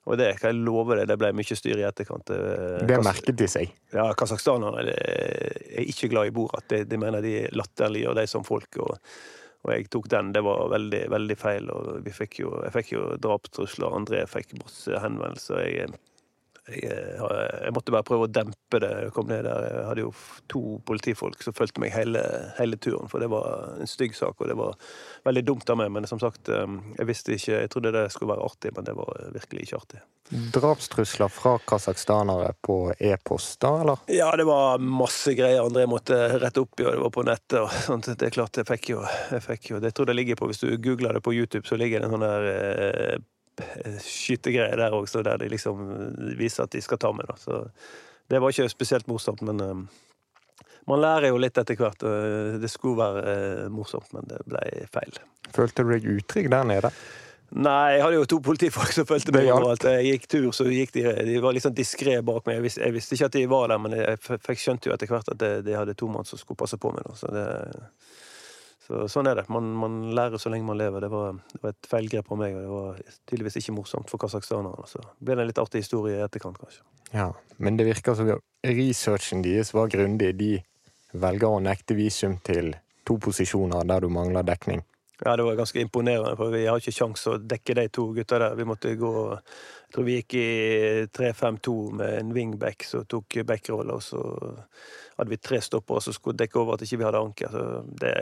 Og 0.09 0.17
det 0.17 0.31
kan 0.39 0.49
jeg 0.49 0.63
love 0.65 0.95
deg, 0.97 1.05
det 1.11 1.17
ble 1.21 1.29
mye 1.37 1.55
styr 1.57 1.77
i 1.77 1.85
etterkant. 1.85 2.31
eh, 2.33 2.79
Det 2.89 2.97
merket 3.05 3.37
de 3.37 3.47
seg. 3.47 3.69
Ja, 3.93 4.07
kasakhstanerne 4.17 4.81
er 4.87 5.59
er 5.71 5.85
ikke 5.87 6.09
glad 6.11 6.27
i 6.31 6.33
Borat. 6.35 6.65
De, 6.67 6.83
de 6.89 6.97
mener 6.99 7.21
de 7.21 7.35
latterliggjør 7.53 8.17
de 8.17 8.25
som 8.27 8.43
folk. 8.43 8.75
Og, 8.81 8.97
og 9.63 9.71
jeg 9.75 9.89
tok 9.93 10.09
den. 10.09 10.31
Det 10.33 10.41
var 10.43 10.65
veldig, 10.73 11.03
veldig 11.13 11.37
feil. 11.37 11.69
Og 11.71 12.01
vi 12.05 12.11
fikk 12.11 12.39
jo, 12.41 12.55
jeg 12.65 12.73
fikk 12.75 12.91
jo 12.95 13.03
drapstrusler. 13.21 13.93
André 13.93 14.23
fikk 14.27 14.57
masse 14.59 14.99
henvendelser. 15.05 15.61
Jeg, 15.69 15.93
jeg, 16.69 17.71
måtte 17.73 17.93
bare 17.93 18.05
prøve 18.05 18.27
å 18.27 18.31
dempe 18.31 18.79
det. 18.83 18.91
Jeg 19.05 19.13
kom 19.15 19.27
ned 19.29 19.43
der. 19.47 19.65
Jeg 19.65 19.85
hadde 19.87 20.03
jo 20.03 20.11
to 20.51 20.61
politifolk 20.85 21.41
som 21.41 21.55
fulgte 21.57 21.81
meg 21.81 21.93
hele, 21.95 22.21
hele 22.59 22.77
turen, 22.77 23.09
for 23.09 23.23
det 23.23 23.31
var 23.33 23.79
en 23.81 23.89
stygg 23.89 24.13
sak. 24.15 24.37
Og 24.37 24.51
det 24.51 24.57
var 24.59 24.77
veldig 25.25 25.43
dumt 25.47 25.73
av 25.73 25.79
meg, 25.81 25.89
men 25.95 26.07
som 26.09 26.21
sagt, 26.21 26.49
eh, 26.53 26.77
jeg 26.99 27.09
visste 27.09 27.35
ikke 27.35 27.57
Jeg 27.61 27.71
trodde 27.73 27.93
det 27.95 28.05
skulle 28.13 28.35
være 28.35 28.45
artig, 28.45 28.73
men 28.75 28.85
det 28.85 28.93
var 28.97 29.23
virkelig 29.33 29.65
ikke 29.65 29.81
artig. 29.81 30.03
Drapstrusler 30.53 31.33
fra 31.33 31.57
kasakhstanere 31.67 32.53
på 32.63 32.77
e-post, 32.99 33.59
da, 33.65 33.73
eller? 33.81 34.05
Ja, 34.13 34.29
det 34.37 34.45
var 34.47 34.79
masse 34.79 35.33
greier 35.35 35.65
André 35.65 35.87
måtte 35.89 36.15
rette 36.37 36.61
opp 36.61 36.79
i, 36.79 36.85
og 36.85 36.93
det 36.93 37.03
var 37.03 37.15
på 37.17 37.25
nettet. 37.27 37.59
og 37.63 37.73
sånt. 37.89 38.13
Det 38.13 38.29
er 38.29 38.37
klart, 38.37 38.61
jeg 38.61 38.69
fikk 38.69 38.93
jo, 38.93 39.03
jeg 39.33 39.43
fikk 39.49 39.73
jo 39.73 39.81
Det 39.81 39.95
tror 39.95 40.05
jeg 40.05 40.13
det 40.13 40.19
ligger 40.21 40.39
på 40.39 40.47
Hvis 40.51 40.61
du 40.61 40.69
googler 40.77 41.17
det 41.17 41.25
på 41.25 41.33
YouTube, 41.33 41.65
så 41.67 41.79
ligger 41.79 41.99
det 41.99 42.11
en 42.11 42.17
sånn 42.19 42.29
der 42.29 43.21
eh, 43.61 44.77
der 44.77 44.95
også, 44.95 45.23
der 45.25 45.41
de 45.41 45.49
liksom 45.51 45.81
viser 46.39 46.65
at 46.65 46.75
de 46.75 46.81
skal 46.83 47.01
ta 47.01 47.11
meg. 47.15 47.29
Da. 47.29 47.37
Så 47.39 47.63
det 48.31 48.39
var 48.41 48.53
ikke 48.53 48.69
spesielt 48.71 49.09
morsomt, 49.11 49.41
men 49.47 49.61
eh, 49.61 49.81
man 50.89 51.01
lærer 51.01 51.31
jo 51.31 51.41
litt 51.41 51.57
etter 51.57 51.77
hvert. 51.79 52.03
og 52.03 52.61
Det 52.61 52.69
skulle 52.71 53.01
være 53.01 53.25
eh, 53.33 53.65
morsomt, 53.73 54.09
men 54.15 54.29
det 54.29 54.41
ble 54.49 54.63
feil. 54.93 55.19
Følte 55.55 55.85
du 55.85 55.93
deg 55.93 56.07
utrygg 56.17 56.49
der 56.53 56.67
nede? 56.67 56.93
Nei, 57.51 57.97
jeg 57.97 58.03
hadde 58.05 58.15
jo 58.15 58.27
to 58.31 58.37
politifolk 58.39 58.93
som 58.95 59.07
fulgte 59.07 59.33
meg 59.35 59.49
overalt. 59.51 59.83
Jeg 59.83 60.13
gikk 60.13 60.27
tur, 60.31 60.51
så 60.55 60.69
gikk 60.71 60.93
de 60.95 61.03
De 61.27 61.33
var 61.43 61.51
litt 61.51 61.65
sånn 61.65 61.75
diskré 61.75 62.21
bak 62.23 62.45
meg. 62.47 62.61
Jeg 62.61 62.63
visste, 62.63 62.83
jeg 62.85 62.95
visste 62.95 63.17
ikke 63.17 63.27
at 63.27 63.35
de 63.35 63.41
var 63.51 63.73
der, 63.73 63.81
men 63.83 63.95
jeg 63.97 64.21
fikk 64.23 64.61
skjønte 64.61 64.87
jo 64.87 64.95
etter 64.95 65.11
hvert 65.11 65.31
at 65.33 65.41
de, 65.41 65.49
de 65.65 65.75
hadde 65.75 65.97
to 65.99 66.07
mann 66.07 66.27
som 66.27 66.39
skulle 66.39 66.61
passe 66.61 66.79
på 66.79 66.93
meg. 66.95 67.03
Da. 67.09 67.17
Så, 67.19 67.33
det, 67.35 67.43
så 68.91 69.07
sånn 69.09 69.29
er 69.31 69.39
det. 69.39 69.47
Man, 69.53 69.69
man 69.77 69.97
lærer 70.17 70.41
så 70.41 70.51
lenge 70.51 70.67
man 70.67 70.79
lever. 70.79 71.05
Det 71.05 71.09
var, 71.11 71.37
det 71.53 71.61
var 71.63 71.73
et 71.73 71.89
feilgrep 71.89 72.31
av 72.31 72.39
meg, 72.41 72.57
og 72.57 72.61
det 72.61 72.71
var 72.71 72.99
tydeligvis 73.29 73.59
ikke 73.61 73.75
morsomt 73.77 74.11
for 74.11 74.21
kasakhstanerne. 74.21 74.87
Så 74.89 75.03
ble 75.19 75.37
det 75.37 75.45
en 75.45 75.51
litt 75.51 75.61
artig 75.61 75.83
historie 75.85 76.19
i 76.19 76.25
etterkant, 76.25 76.59
kanskje. 76.61 76.83
Ja, 77.11 77.31
men 77.57 77.79
det 77.79 77.87
virker 77.89 78.15
som 78.15 78.29
researchen 78.67 79.43
deres 79.45 79.73
var 79.75 79.91
grundig. 79.91 80.31
De 80.39 80.53
velger 81.11 81.49
å 81.49 81.63
nekte 81.63 81.97
visum 81.97 82.37
til 82.45 82.73
to 83.07 83.17
posisjoner 83.21 83.87
der 83.87 84.05
du 84.05 84.11
mangler 84.13 84.45
dekning. 84.47 84.83
Ja, 85.21 85.35
det 85.37 85.43
var 85.43 85.55
ganske 85.55 85.81
imponerende, 85.81 86.33
for 86.37 86.49
vi 86.49 86.63
har 86.65 86.79
ikke 86.81 86.95
kjangs 86.95 87.27
å 87.29 87.35
dekke 87.37 87.75
de 87.77 87.83
to 87.93 88.07
gutta 88.15 88.39
der. 88.41 88.55
Vi 88.57 88.65
måtte 88.65 88.95
gå 88.97 89.13
Jeg 89.29 89.93
tror 89.93 90.05
vi 90.07 90.13
gikk 90.15 90.33
i 90.39 90.49
3-5-2 91.11 91.71
med 91.99 92.13
en 92.15 92.29
wingback 92.33 92.85
som 92.87 93.03
tok 93.05 93.41
backrolla, 93.45 93.97
og 93.99 94.03
så 94.05 94.21
hadde 95.17 95.29
vi 95.29 95.37
tre 95.37 95.59
stoppere 95.61 96.01
som 96.01 96.15
skulle 96.15 96.39
dekke 96.39 96.57
over 96.61 96.77
at 96.77 96.85
ikke 96.85 97.01
vi 97.01 97.05
hadde 97.05 97.21
anker. 97.21 97.51
Så 97.51 97.65
det, 97.99 98.13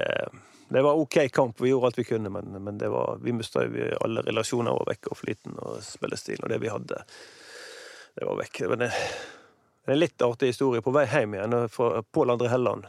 det 0.69 0.83
var 0.85 0.99
OK 1.01 1.17
kamp. 1.33 1.61
Vi 1.61 1.71
gjorde 1.71 1.89
alt 1.89 1.99
vi 1.99 2.07
kunne, 2.07 2.29
men, 2.29 2.55
men 2.63 2.77
var, 2.77 3.17
vi 3.23 3.33
mista 3.33 3.65
alle 4.01 4.21
relasjoner 4.21 4.75
var 4.77 4.89
vekk, 4.91 5.11
og 5.11 5.17
flyten 5.17 5.57
og 5.57 5.81
spillestilen 5.85 6.45
og 6.45 6.53
det 6.53 6.61
vi 6.61 6.71
hadde, 6.71 7.01
det 8.15 8.27
var 8.27 8.38
vekk. 8.43 8.61
Det 8.61 8.77
det 8.83 8.89
en, 8.89 9.01
en 9.89 9.99
litt 9.99 10.21
artig 10.25 10.51
historie 10.53 10.85
på 10.85 10.93
vei 10.93 11.07
hjem 11.09 11.38
igjen 11.38 11.57
fra 11.73 12.03
Pål 12.05 12.35
André 12.35 12.51
Helland 12.53 12.85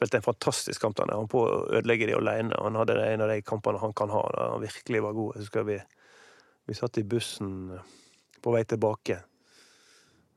spilte 0.00 0.16
en 0.16 0.22
fantastisk 0.22 0.82
kamp. 0.82 1.00
Han 1.02 1.28
på 1.28 1.40
å 1.44 1.56
ødelegge 1.76 2.06
de 2.08 2.14
alene. 2.16 2.56
Han 2.56 2.78
hadde 2.78 2.96
en 3.04 3.20
av 3.20 3.28
de 3.28 3.42
kampene 3.44 3.80
han 3.82 3.92
kan 3.92 4.08
ha, 4.10 4.22
Da 4.32 4.46
han 4.54 4.62
virkelig 4.62 5.02
var 5.02 5.12
god. 5.12 5.34
Jeg 5.34 5.44
husker 5.44 5.66
vi, 5.68 5.80
vi 6.66 6.76
satt 6.78 6.98
i 6.98 7.04
bussen 7.04 7.74
på 8.40 8.54
vei 8.54 8.62
tilbake, 8.64 9.18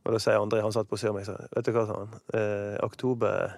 og 0.04 0.12
da 0.12 0.20
sier 0.20 0.42
André, 0.42 0.60
han 0.60 0.74
satt 0.76 0.90
på 0.90 0.98
siden 1.00 1.14
av 1.14 1.20
meg, 1.22 1.28
sa 1.30 1.38
vet 1.54 1.64
du 1.64 1.72
hva, 1.72 1.86
sa 1.88 2.00
han, 2.02 2.18
eh, 2.36 2.76
Oktober 2.84 3.54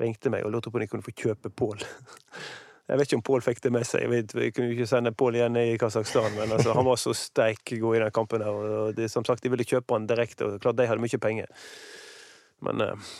ringte 0.00 0.32
meg 0.32 0.46
og 0.46 0.54
lurte 0.54 0.70
på 0.70 0.78
om 0.78 0.84
de 0.84 0.88
kunne 0.90 1.06
få 1.06 1.14
kjøpe 1.16 1.50
Pål. 1.50 1.84
Jeg 2.86 3.00
vet 3.00 3.08
ikke 3.08 3.18
om 3.18 3.22
Pål 3.26 3.42
fikk 3.42 3.62
det 3.64 3.70
med 3.74 3.86
seg. 3.88 4.04
Jeg 4.04 4.10
vet, 4.12 4.32
jeg 4.38 4.52
kunne 4.54 4.74
ikke 4.76 4.86
sende 4.86 5.10
Pål 5.10 5.40
igjen 5.40 5.56
i 5.58 5.72
Kasakhstan, 5.80 6.36
men 6.36 6.52
altså, 6.54 6.70
han 6.76 6.86
var 6.86 7.00
så 7.02 7.10
steik 7.18 7.72
god 7.80 7.96
i 7.96 8.02
den 8.04 8.12
kampen. 8.14 8.44
der, 8.44 8.52
og 8.52 8.92
det, 8.94 9.08
Som 9.10 9.24
sagt, 9.26 9.42
de 9.42 9.50
ville 9.50 9.66
kjøpe 9.66 9.96
han 9.96 10.06
direkte, 10.06 10.46
og 10.46 10.60
klart 10.62 10.78
de 10.78 10.86
hadde 10.86 11.02
mye 11.02 11.18
penger. 11.18 11.50
Men 12.62 12.84
eh, 12.84 13.10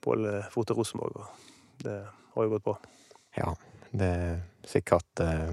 Pål 0.00 0.24
eh, 0.30 0.48
for 0.54 0.64
til 0.64 0.80
Rosenborg, 0.80 1.20
og 1.20 1.84
det 1.84 1.98
har 2.08 2.48
jo 2.48 2.54
gått 2.54 2.64
bra. 2.64 2.78
Ja, 3.36 3.52
det 3.92 4.08
er 4.08 4.40
sikkert 4.64 5.20
eh, 5.20 5.52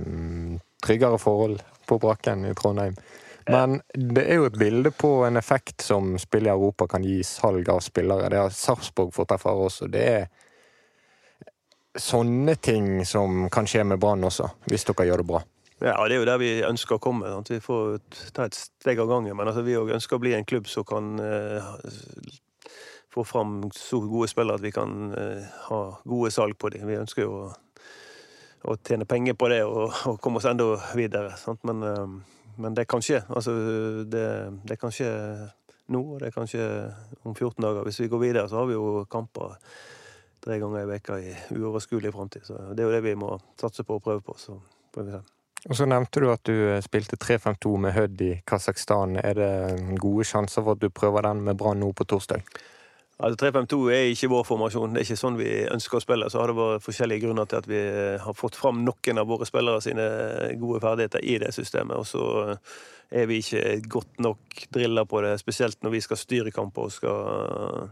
tryggere 0.80 1.20
forhold 1.20 1.60
på 1.90 2.00
brakken 2.00 2.48
i 2.48 2.56
Trondheim. 2.56 2.96
Men 3.50 3.82
det 3.92 4.24
er 4.30 4.40
jo 4.40 4.48
et 4.48 4.58
bilde 4.62 4.92
på 4.94 5.10
en 5.26 5.40
effekt 5.40 5.82
som 5.82 6.14
spill 6.22 6.48
i 6.48 6.52
Europa 6.54 6.88
kan 6.88 7.04
gi 7.04 7.18
salg 7.26 7.70
av 7.74 7.82
spillere. 7.82 8.30
Det 8.30 8.40
har 8.40 8.54
Sarpsborg 8.54 9.12
fått 9.16 9.34
erfare 9.34 9.68
også. 9.68 9.88
Det 9.90 10.04
er 10.06 10.28
sånne 11.98 12.56
ting 12.62 13.06
som 13.06 13.48
kan 13.54 13.68
skje 13.68 13.86
med 13.88 14.00
Brann 14.02 14.24
også, 14.26 14.50
hvis 14.70 14.86
dere 14.90 15.08
gjør 15.10 15.24
det 15.24 15.30
bra. 15.32 15.42
Ja, 15.80 15.96
det 16.08 16.18
er 16.18 16.20
jo 16.20 16.28
der 16.28 16.42
vi 16.42 16.52
ønsker 16.68 16.98
å 16.98 17.02
komme. 17.02 17.30
Sant? 17.32 17.50
Vi 17.54 17.62
får 17.64 18.00
ta 18.36 18.50
et 18.50 18.58
steg 18.58 19.00
av 19.00 19.08
gangen. 19.08 19.36
Men 19.38 19.48
altså, 19.48 19.64
vi 19.64 19.78
òg 19.80 19.94
ønsker 19.96 20.18
å 20.18 20.24
bli 20.24 20.34
en 20.36 20.48
klubb 20.48 20.68
som 20.68 20.84
kan 20.88 21.14
eh, 21.24 21.70
få 23.14 23.24
fram 23.24 23.62
så 23.76 24.02
gode 24.04 24.28
spillere 24.32 24.60
at 24.60 24.66
vi 24.66 24.74
kan 24.76 25.14
eh, 25.16 25.46
ha 25.70 25.80
gode 26.04 26.34
salg 26.36 26.58
på 26.60 26.74
dem. 26.76 26.84
Vi 26.90 27.00
ønsker 27.00 27.24
jo 27.24 27.38
å, 27.46 27.46
å 28.68 28.76
tjene 28.76 29.08
penger 29.08 29.40
på 29.40 29.48
det 29.54 29.62
og, 29.64 29.96
og 30.12 30.20
komme 30.20 30.42
oss 30.42 30.50
enda 30.52 30.68
videre. 31.00 31.32
Men, 31.64 31.86
eh, 31.88 32.52
men 32.60 32.76
det 32.76 32.90
kan 32.92 33.06
skje. 33.06 33.24
Altså, 33.32 33.56
det, 34.12 34.26
det 34.68 34.80
kan 34.82 34.92
skje 34.92 35.14
nå, 35.96 36.04
og 36.04 36.20
det 36.26 36.34
kan 36.36 36.50
skje 36.50 36.66
om 37.24 37.32
14 37.32 37.56
dager. 37.64 37.88
Hvis 37.88 38.04
vi 38.04 38.12
går 38.12 38.26
videre, 38.28 38.50
så 38.52 38.60
har 38.60 38.68
vi 38.68 38.76
jo 38.76 39.08
kamper 39.10 39.56
tre 40.44 40.60
ganger 40.62 40.84
i 40.84 40.90
veka 40.90 41.20
i 41.20 41.34
uoverskuelig 41.56 42.14
framtid. 42.16 42.48
Så 42.48 42.60
det 42.74 42.84
er 42.84 42.90
jo 42.90 42.96
det 42.96 43.04
vi 43.06 43.18
må 43.20 43.36
satse 43.60 43.86
på 43.86 44.00
og 44.00 44.06
prøve 44.06 44.24
på. 44.26 44.38
Så 44.40 44.58
prøver 44.94 45.12
vi 45.12 45.18
det. 45.18 45.26
Og 45.68 45.76
så 45.76 45.86
nevnte 45.90 46.22
du 46.24 46.30
at 46.32 46.44
du 46.48 46.56
eh, 46.56 46.82
spilte 46.84 47.20
3-5-2 47.20 47.76
med 47.84 47.96
Hødd 47.96 48.22
i 48.24 48.34
Kasakhstan. 48.48 49.18
Er 49.20 49.36
det 49.36 49.54
gode 50.00 50.28
sjanser 50.28 50.64
for 50.64 50.78
at 50.78 50.84
du 50.84 50.90
prøver 50.90 51.28
den 51.28 51.44
med 51.44 51.60
Brann 51.60 51.82
nå 51.84 51.92
på 51.92 52.08
torsdag? 52.08 52.46
Altså 53.20 53.50
3-5-2 53.50 53.80
er 53.92 54.06
ikke 54.14 54.30
vår 54.32 54.46
formasjon. 54.48 54.94
Det 54.96 55.02
er 55.02 55.10
ikke 55.10 55.20
sånn 55.20 55.40
vi 55.40 55.50
ønsker 55.68 56.00
å 56.00 56.04
spille. 56.04 56.30
Så 56.32 56.40
har 56.40 56.48
det 56.48 56.56
vært 56.56 56.86
forskjellige 56.86 57.26
grunner 57.26 57.50
til 57.52 57.60
at 57.60 57.68
vi 57.68 57.82
har 58.24 58.38
fått 58.38 58.56
fram 58.56 58.80
noen 58.88 59.20
av 59.20 59.28
våre 59.28 59.48
spillere 59.50 59.84
sine 59.84 60.06
gode 60.62 60.80
ferdigheter 60.86 61.26
i 61.28 61.36
det 61.44 61.52
systemet. 61.52 62.00
Og 62.00 62.08
så 62.08 62.56
er 63.12 63.28
vi 63.28 63.42
ikke 63.44 63.82
godt 63.92 64.24
nok 64.24 64.64
drilla 64.72 65.04
på 65.10 65.26
det, 65.26 65.36
spesielt 65.42 65.84
når 65.84 65.98
vi 65.98 66.04
skal 66.06 66.22
styre 66.22 66.56
kamper 66.56 66.88
og 66.88 66.96
skal 66.96 67.92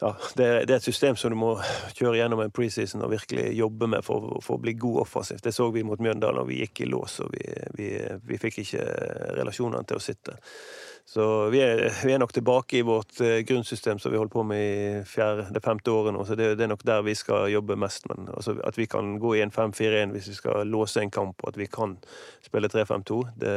ja, 0.00 0.12
det, 0.38 0.46
det 0.68 0.74
er 0.74 0.76
et 0.76 0.84
system 0.86 1.16
som 1.18 1.32
du 1.32 1.38
må 1.38 1.56
kjøre 1.98 2.20
gjennom 2.20 2.44
en 2.44 2.52
preseason 2.54 3.02
og 3.02 3.10
virkelig 3.16 3.48
jobbe 3.58 3.88
med 3.90 4.04
for, 4.06 4.36
for 4.44 4.58
å 4.58 4.62
bli 4.62 4.76
god 4.78 5.00
offensivt. 5.02 5.42
Det 5.42 5.54
så 5.54 5.66
vi 5.74 5.82
mot 5.86 5.98
Mjøndalen, 5.98 6.44
og 6.44 6.50
vi 6.52 6.60
gikk 6.60 6.84
i 6.84 6.90
lås, 6.92 7.18
og 7.24 7.32
vi, 7.34 7.42
vi, 7.74 7.88
vi 8.28 8.38
fikk 8.38 8.60
ikke 8.62 8.84
relasjonene 9.40 9.88
til 9.88 9.98
å 9.98 10.04
sitte. 10.04 10.36
Så 11.08 11.48
vi 11.48 11.62
er, 11.64 11.82
vi 12.04 12.12
er 12.12 12.20
nok 12.20 12.34
tilbake 12.36 12.78
i 12.78 12.84
vårt 12.84 13.20
eh, 13.24 13.40
grunnsystem 13.48 13.98
som 13.98 14.12
vi 14.12 14.18
holder 14.20 14.32
på 14.32 14.42
med 14.44 14.60
i 14.60 15.04
fjerde, 15.08 15.46
det 15.56 15.62
femte 15.64 15.90
året 15.90 16.12
nå. 16.12 16.22
Så 16.28 16.36
det, 16.36 16.50
det 16.60 16.66
er 16.66 16.70
nok 16.70 16.84
der 16.84 17.02
vi 17.06 17.14
skal 17.16 17.48
jobbe 17.48 17.78
mest. 17.80 18.04
Men 18.10 18.28
altså, 18.28 18.58
at 18.68 18.76
vi 18.78 18.86
kan 18.86 19.16
gå 19.18 19.32
i 19.34 19.40
en 19.40 19.54
5-4-1 19.54 20.12
hvis 20.12 20.28
vi 20.28 20.36
skal 20.36 20.68
låse 20.68 21.00
en 21.00 21.10
kamp, 21.10 21.40
og 21.42 21.54
at 21.54 21.58
vi 21.58 21.66
kan 21.72 21.96
spille 22.44 22.68
3-5-2, 22.70 23.22
det, 23.40 23.56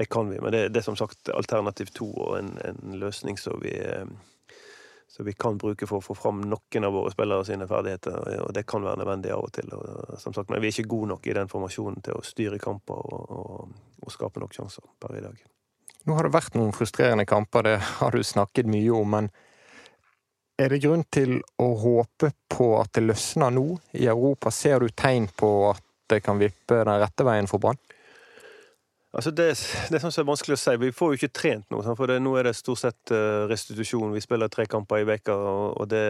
det 0.00 0.08
kan 0.08 0.32
vi. 0.32 0.40
Men 0.40 0.56
det, 0.56 0.64
det 0.72 0.80
er 0.80 0.88
som 0.88 0.98
sagt 0.98 1.28
alternativ 1.28 1.92
to 1.94 2.08
og 2.08 2.38
en, 2.40 2.54
en 2.64 2.96
løsning 3.04 3.38
som 3.38 3.60
vi 3.60 3.76
så 5.20 5.24
vi 5.24 5.32
kan 5.32 5.58
bruke 5.58 5.84
for 5.84 6.00
å 6.00 6.04
få 6.04 6.14
fram 6.16 6.38
noen 6.48 6.84
av 6.88 6.94
våre 6.96 7.10
spillere 7.12 7.44
sine 7.44 7.66
ferdigheter. 7.68 8.14
og 8.40 8.54
Det 8.56 8.62
kan 8.64 8.80
være 8.80 9.02
nødvendig 9.02 9.34
av 9.34 9.42
og 9.44 9.50
til. 9.52 9.68
Og, 9.76 10.14
som 10.22 10.32
sagt, 10.32 10.48
men 10.48 10.62
vi 10.62 10.70
er 10.70 10.72
ikke 10.72 10.88
gode 10.94 11.10
nok 11.10 11.26
i 11.28 11.34
den 11.36 11.50
formasjonen 11.50 12.00
til 12.06 12.16
å 12.16 12.22
styre 12.24 12.56
kamper 12.62 12.96
og, 12.96 13.34
og, 13.36 13.74
og 14.00 14.14
skape 14.14 14.40
nok 14.40 14.56
sjanser 14.56 14.86
per 14.96 15.18
i 15.18 15.20
dag. 15.20 15.42
Nå 16.08 16.16
har 16.16 16.24
det 16.24 16.32
vært 16.32 16.56
noen 16.56 16.72
frustrerende 16.72 17.28
kamper, 17.28 17.68
det 17.68 17.76
har 17.98 18.16
du 18.16 18.24
snakket 18.24 18.70
mye 18.72 18.96
om, 18.96 19.12
men 19.12 19.28
er 20.56 20.72
det 20.72 20.80
grunn 20.86 21.04
til 21.12 21.36
å 21.60 21.68
håpe 21.84 22.32
på 22.48 22.70
at 22.80 22.94
det 22.96 23.04
løsner 23.04 23.52
nå 23.52 23.66
i 24.00 24.08
Europa? 24.08 24.48
Ser 24.48 24.80
du 24.80 24.88
tegn 24.88 25.28
på 25.36 25.50
at 25.74 25.84
det 26.08 26.22
kan 26.24 26.40
vippe 26.40 26.80
den 26.80 26.96
rette 27.04 27.28
veien 27.28 27.52
for 27.52 27.60
Brann? 27.60 27.76
Altså 29.10 29.32
det, 29.34 29.46
det 29.90 29.96
er 29.98 30.02
sånn 30.04 30.12
som 30.14 30.22
er 30.22 30.28
vanskelig 30.28 30.54
å 30.54 30.60
si. 30.60 30.74
Vi 30.78 30.92
får 30.94 31.10
jo 31.10 31.18
ikke 31.18 31.32
trent 31.34 31.66
noe. 31.72 31.82
For 31.98 32.06
det, 32.06 32.20
nå 32.22 32.36
er 32.38 32.46
det 32.46 32.52
stort 32.54 32.78
sett 32.82 33.10
uh, 33.10 33.48
restitusjon. 33.50 34.12
Vi 34.14 34.22
spiller 34.22 34.50
tre 34.52 34.68
kamper 34.70 35.02
i 35.02 35.08
veka, 35.08 35.34
og, 35.34 35.82
det, 35.90 36.04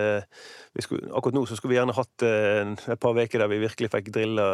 Akkurat 0.76 1.34
nå 1.34 1.46
så 1.48 1.56
skulle 1.56 1.72
vi 1.72 1.78
gjerne 1.78 1.96
hatt 1.96 2.26
uh, 2.26 2.74
et 2.92 3.00
par 3.00 3.16
uker 3.16 3.40
der 3.40 3.50
vi 3.52 3.62
virkelig 3.64 3.88
fikk 3.94 4.12
drilla 4.12 4.46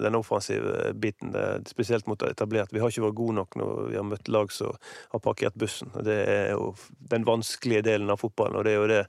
den 0.00 0.16
offensive 0.16 0.94
biten. 0.96 1.36
Spesielt 1.68 2.08
mot 2.08 2.24
etablert. 2.24 2.72
Vi 2.72 2.80
har 2.80 2.88
ikke 2.88 3.04
vært 3.10 3.20
gode 3.20 3.36
nok 3.42 3.60
når 3.60 3.76
vi 3.92 4.00
har 4.00 4.08
møtt 4.08 4.32
lag 4.32 4.54
som 4.54 4.72
har 5.12 5.24
parkert 5.24 5.60
bussen. 5.60 5.92
Det 6.06 6.18
er 6.24 6.50
jo 6.54 6.72
den 7.12 7.28
vanskelige 7.28 7.84
delen 7.90 8.08
av 8.12 8.24
fotballen. 8.24 8.62
og 8.62 8.64
det 8.64 8.72
er 8.72 8.80
jo 8.80 8.90
det 8.90 9.04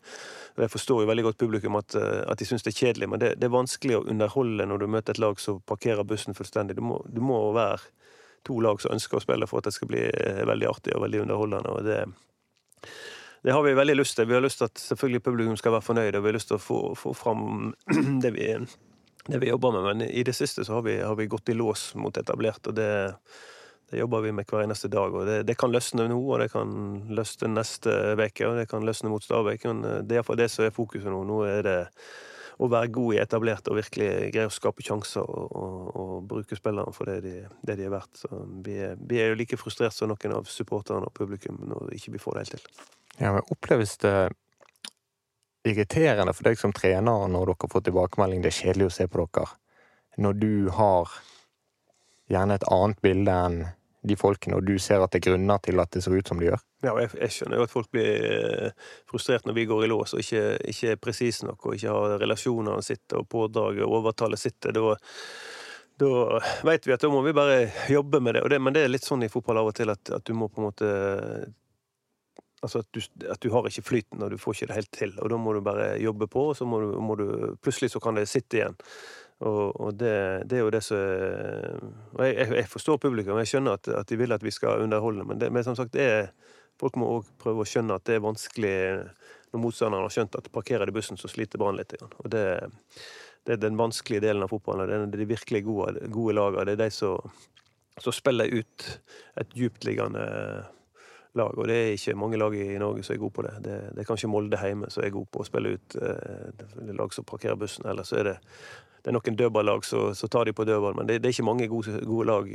jeg 0.59 0.71
forstår 0.71 1.03
jo 1.03 1.09
veldig 1.09 1.23
godt 1.29 1.39
publikum 1.39 1.77
at, 1.79 1.95
eh, 1.95 2.23
at 2.27 2.39
de 2.39 2.47
syns 2.47 2.65
det 2.65 2.73
er 2.73 2.79
kjedelig, 2.79 3.09
men 3.09 3.21
det, 3.21 3.31
er 3.41 3.53
vanskelig 3.53 3.97
å 3.97 4.05
underholde 4.09 4.67
når 4.67 4.83
du 4.83 4.87
møter 4.91 5.15
et 5.15 5.23
lag 5.23 5.39
som 5.39 5.61
parkerer 5.67 6.07
bussen 6.07 6.37
fullstendig. 6.37 6.75
Du 6.77 6.83
må, 6.85 6.99
du 7.07 7.21
må 7.23 7.39
være 7.55 7.79
to 8.47 8.59
lag 8.63 8.81
som 8.81 8.95
ønsker 8.95 9.19
å 9.19 9.23
spille 9.23 9.47
for 9.49 9.61
at 9.61 9.69
det 9.69 9.75
skal 9.75 9.89
bli 9.91 10.03
eh, 10.09 10.43
veldig 10.49 10.69
artig 10.69 10.95
og 10.95 11.05
veldig 11.05 11.25
underholdende. 11.25 11.73
og 11.77 11.87
det 11.87 12.03
det 13.43 13.51
har 13.51 13.63
vi 13.63 13.73
veldig 13.73 13.95
lyst 13.95 14.15
til. 14.15 14.27
Vi 14.29 14.33
har 14.33 14.43
lyst 14.43 14.59
til 14.61 14.67
at 14.69 14.77
selvfølgelig 14.77 15.23
publikum 15.25 15.55
skal 15.57 15.73
være 15.73 15.85
fornøyd, 15.85 16.15
og 16.15 16.23
vi 16.23 16.29
har 16.29 16.35
lyst 16.35 16.51
til 16.51 16.59
å 16.59 16.61
få, 16.61 16.79
få 16.97 17.13
fram 17.17 17.71
det 18.23 18.29
vi, 18.35 18.51
det 19.25 19.39
vi, 19.41 19.49
jobber 19.49 19.73
med. 19.73 19.87
Men 19.87 20.03
i 20.05 20.21
det 20.27 20.35
siste 20.37 20.65
så 20.67 20.77
har 20.77 20.85
vi, 20.85 20.99
har 21.01 21.17
vi 21.17 21.29
gått 21.31 21.49
i 21.49 21.57
lås 21.57 21.91
mot 21.97 22.17
etablert, 22.21 22.61
og 22.69 22.77
det, 22.77 22.91
det 23.89 23.97
jobber 23.97 24.27
vi 24.27 24.35
med 24.37 24.45
hver 24.45 24.67
eneste 24.67 24.91
dag. 24.93 25.15
og 25.15 25.25
Det, 25.25 25.39
det 25.49 25.57
kan 25.57 25.73
løsne 25.73 26.05
nå, 26.11 26.19
og 26.21 26.37
det 26.43 26.51
kan 26.53 26.75
løsne 27.09 27.49
neste 27.55 27.95
uke, 28.13 28.45
og 28.45 28.61
det 28.61 28.67
kan 28.69 28.85
løsne 28.85 29.09
mot 29.09 29.25
Stabæk. 29.25 29.65
Det 29.65 30.13
er 30.13 30.19
iallfall 30.19 30.41
det 30.43 30.51
som 30.53 30.67
er 30.67 30.75
fokuset 30.75 31.09
nå. 31.09 31.23
Nå 31.25 31.41
er 31.49 31.65
det 31.65 31.79
å 32.61 32.69
være 32.69 32.91
god 32.93 33.15
i 33.15 33.19
etablert 33.21 33.69
og 33.71 33.79
virkelig 33.79 34.09
greie 34.33 34.49
å 34.49 34.53
skape 34.53 34.83
sjanser 34.85 35.25
og, 35.25 35.55
og, 35.57 35.79
og 35.97 36.13
bruke 36.29 36.57
spillerne 36.57 36.93
for 36.93 37.09
det 37.09 37.17
de, 37.25 37.33
det 37.65 37.77
de 37.79 37.87
er 37.87 37.93
verdt. 37.93 38.21
Så 38.21 38.29
vi 38.65 38.77
er, 38.85 38.99
vi 38.99 39.21
er, 39.21 39.31
jo 39.31 39.39
like 39.39 39.57
frustrert 39.57 39.95
som 39.95 40.11
noen 40.11 40.35
av 40.37 40.49
supporterne 40.49 41.09
og 41.09 41.15
publikum 41.17 41.57
når 41.71 41.95
ikke 41.97 42.15
vi 42.15 42.21
får 42.21 42.37
det 42.37 42.45
helt 42.45 42.57
til. 42.57 42.85
Ja, 43.17 43.33
men 43.33 43.45
Oppleves 43.53 43.97
det 44.03 44.15
irriterende 45.67 46.33
for 46.33 46.49
deg 46.49 46.57
som 46.61 46.73
trener 46.73 47.27
når 47.29 47.53
dere 47.53 47.69
får 47.73 47.85
tilbakemelding 47.87 48.45
det 48.45 48.53
er 48.53 48.59
kjedelig 48.61 48.89
å 48.89 48.95
se 48.95 49.09
på 49.09 49.25
dere, 49.25 49.51
når 50.21 50.39
du 50.41 50.53
har 50.77 51.13
gjerne 52.31 52.57
et 52.57 52.67
annet 52.71 53.01
bilde 53.03 53.35
enn 53.45 53.61
de 54.01 54.17
folkene, 54.17 54.57
og 54.57 54.65
du 54.65 54.77
ser 54.81 55.03
at 55.03 55.13
det 55.13 55.21
er 55.21 55.27
grunner 55.29 55.61
til 55.61 55.81
at 55.81 55.91
det 55.93 56.01
ser 56.03 56.15
ut 56.17 56.27
som 56.27 56.39
det 56.41 56.49
gjør? 56.49 56.63
Ja, 56.81 56.95
jeg, 56.97 57.11
jeg 57.19 57.35
skjønner 57.35 57.59
jo 57.59 57.65
at 57.67 57.73
folk 57.73 57.91
blir 57.93 58.25
eh, 58.25 58.89
frustrert 59.09 59.45
når 59.45 59.57
vi 59.59 59.67
går 59.69 59.85
i 59.85 59.91
lås 59.91 60.15
og 60.17 60.23
ikke, 60.23 60.57
ikke 60.73 60.95
er 60.95 61.01
presise 61.01 61.45
nok, 61.45 61.67
og 61.67 61.77
ikke 61.77 61.93
har 61.93 62.17
relasjonene 62.23 62.81
sitt 62.85 63.17
og 63.17 63.27
pådraget 63.29 63.85
og 63.85 63.99
overtallet 64.01 64.41
sitt. 64.41 64.57
Da, 64.65 64.95
da 66.01 66.11
vet 66.65 66.87
vi 66.89 66.95
at 66.97 67.05
da 67.05 67.13
må 67.13 67.21
vi 67.25 67.37
bare 67.37 67.63
jobbe 67.91 68.23
med 68.25 68.39
det. 68.39 68.45
det. 68.49 68.61
Men 68.61 68.77
det 68.77 68.85
er 68.85 68.93
litt 68.93 69.05
sånn 69.05 69.27
i 69.27 69.31
fotball 69.31 69.61
av 69.61 69.69
og 69.69 69.77
til 69.77 69.93
at, 69.93 70.13
at 70.17 70.25
du 70.25 70.33
må 70.37 70.49
på 70.49 70.61
en 70.61 70.71
måte 70.71 70.93
Altså 72.61 72.83
at 72.83 72.91
du, 72.93 72.99
at 73.25 73.41
du, 73.41 73.47
har 73.49 73.65
ikke 73.65 73.81
flyten, 73.81 74.21
og 74.21 74.29
du 74.29 74.37
får 74.37 74.53
ikke 74.53 74.65
det 74.69 74.75
helt 74.75 74.91
til. 74.93 75.13
Og 75.17 75.31
da 75.33 75.37
må 75.41 75.55
du 75.57 75.63
bare 75.65 75.95
jobbe 75.97 76.27
på, 76.29 76.43
og 76.51 76.57
så 76.59 76.67
må 76.69 76.77
du, 76.77 76.91
må 77.01 77.15
du 77.17 77.25
Plutselig 77.57 77.89
så 77.89 78.01
kan 78.03 78.19
det 78.19 78.27
sitte 78.29 78.59
igjen. 78.59 78.75
Og, 79.41 79.81
og 79.81 79.93
det, 79.97 80.13
det, 80.45 80.57
er 80.57 80.61
jo 80.61 80.73
det 80.73 80.83
som 80.85 80.99
Og 82.13 82.25
jeg, 82.27 82.45
jeg, 82.45 82.67
forstår 82.69 82.99
publikum, 83.01 83.39
jeg 83.41 83.49
skjønner 83.49 83.79
at, 83.79 83.87
at, 84.01 84.09
de 84.09 84.19
vil 84.19 84.35
at 84.35 84.43
vi 84.45 84.53
skal 84.53 84.83
underholde, 84.85 85.25
men, 85.25 85.39
det, 85.41 85.49
men 85.53 85.65
som 85.65 85.77
sagt, 85.77 85.97
er, 85.97 86.29
folk 86.79 86.99
må 87.01 87.09
òg 87.17 87.31
prøve 87.41 87.63
å 87.63 87.67
skjønne 87.67 87.97
at 87.97 88.05
det 88.05 88.19
er 88.19 88.25
vanskelig 88.25 88.75
når 89.51 89.63
motstanderen 89.63 90.05
har 90.05 90.13
skjønt 90.13 90.37
at 90.39 90.51
parkerer 90.53 90.87
de 90.87 90.95
bussen, 90.95 91.19
så 91.19 91.29
sliter 91.31 91.59
Brann 91.59 91.79
litt. 91.79 91.97
Og 91.99 92.29
det, 92.31 92.45
det, 93.43 93.55
er 93.55 93.59
den 93.59 93.79
vanskelige 93.79 94.23
delen 94.23 94.45
av 94.45 94.53
fotballen. 94.53 95.09
Det 95.11 95.19
er 95.19 95.23
de 95.25 95.31
virkelig 95.33 95.63
gode, 95.67 96.05
gode 96.13 96.37
lagene. 96.37 96.67
Det 96.69 96.77
er 96.77 96.83
de 96.85 96.95
som, 96.95 97.33
som 97.99 98.15
spiller 98.15 98.53
ut 98.53 98.87
et 99.41 99.57
djuptliggende 99.57 100.23
lag. 101.37 101.57
Og 101.57 101.67
det 101.69 101.77
er 101.77 101.95
ikke 101.95 102.17
mange 102.19 102.39
lag 102.39 102.55
i 102.57 102.77
Norge 102.81 103.03
som 103.03 103.15
er 103.15 103.21
gode 103.21 103.35
på 103.37 103.45
det. 103.47 103.55
Det, 103.65 103.79
det 103.95 104.03
er 104.03 104.07
kanskje 104.09 104.29
Molde 104.31 104.59
hjemme 104.61 104.91
som 104.91 105.03
er 105.05 105.13
gode 105.15 105.31
på 105.31 105.43
å 105.43 105.47
spille 105.47 105.75
ut 105.75 105.97
eh, 106.01 106.93
lag 106.97 107.13
som 107.15 107.27
parkerer 107.27 107.59
bussen. 107.59 107.87
Eller 107.89 108.07
så 108.07 108.21
er 108.21 108.31
det 108.31 108.37
det 109.01 109.09
er 109.09 109.15
noen 109.15 109.37
dødballag 109.37 109.85
som 109.85 110.29
tar 110.29 110.45
de 110.45 110.53
på 110.53 110.65
dødball, 110.69 110.93
men 110.93 111.07
det, 111.09 111.15
det, 111.23 111.31
er 111.31 111.33
ikke 111.33 111.45
mange 111.47 111.65
gode, 111.71 111.95
gode 112.05 112.27
lag 112.29 112.51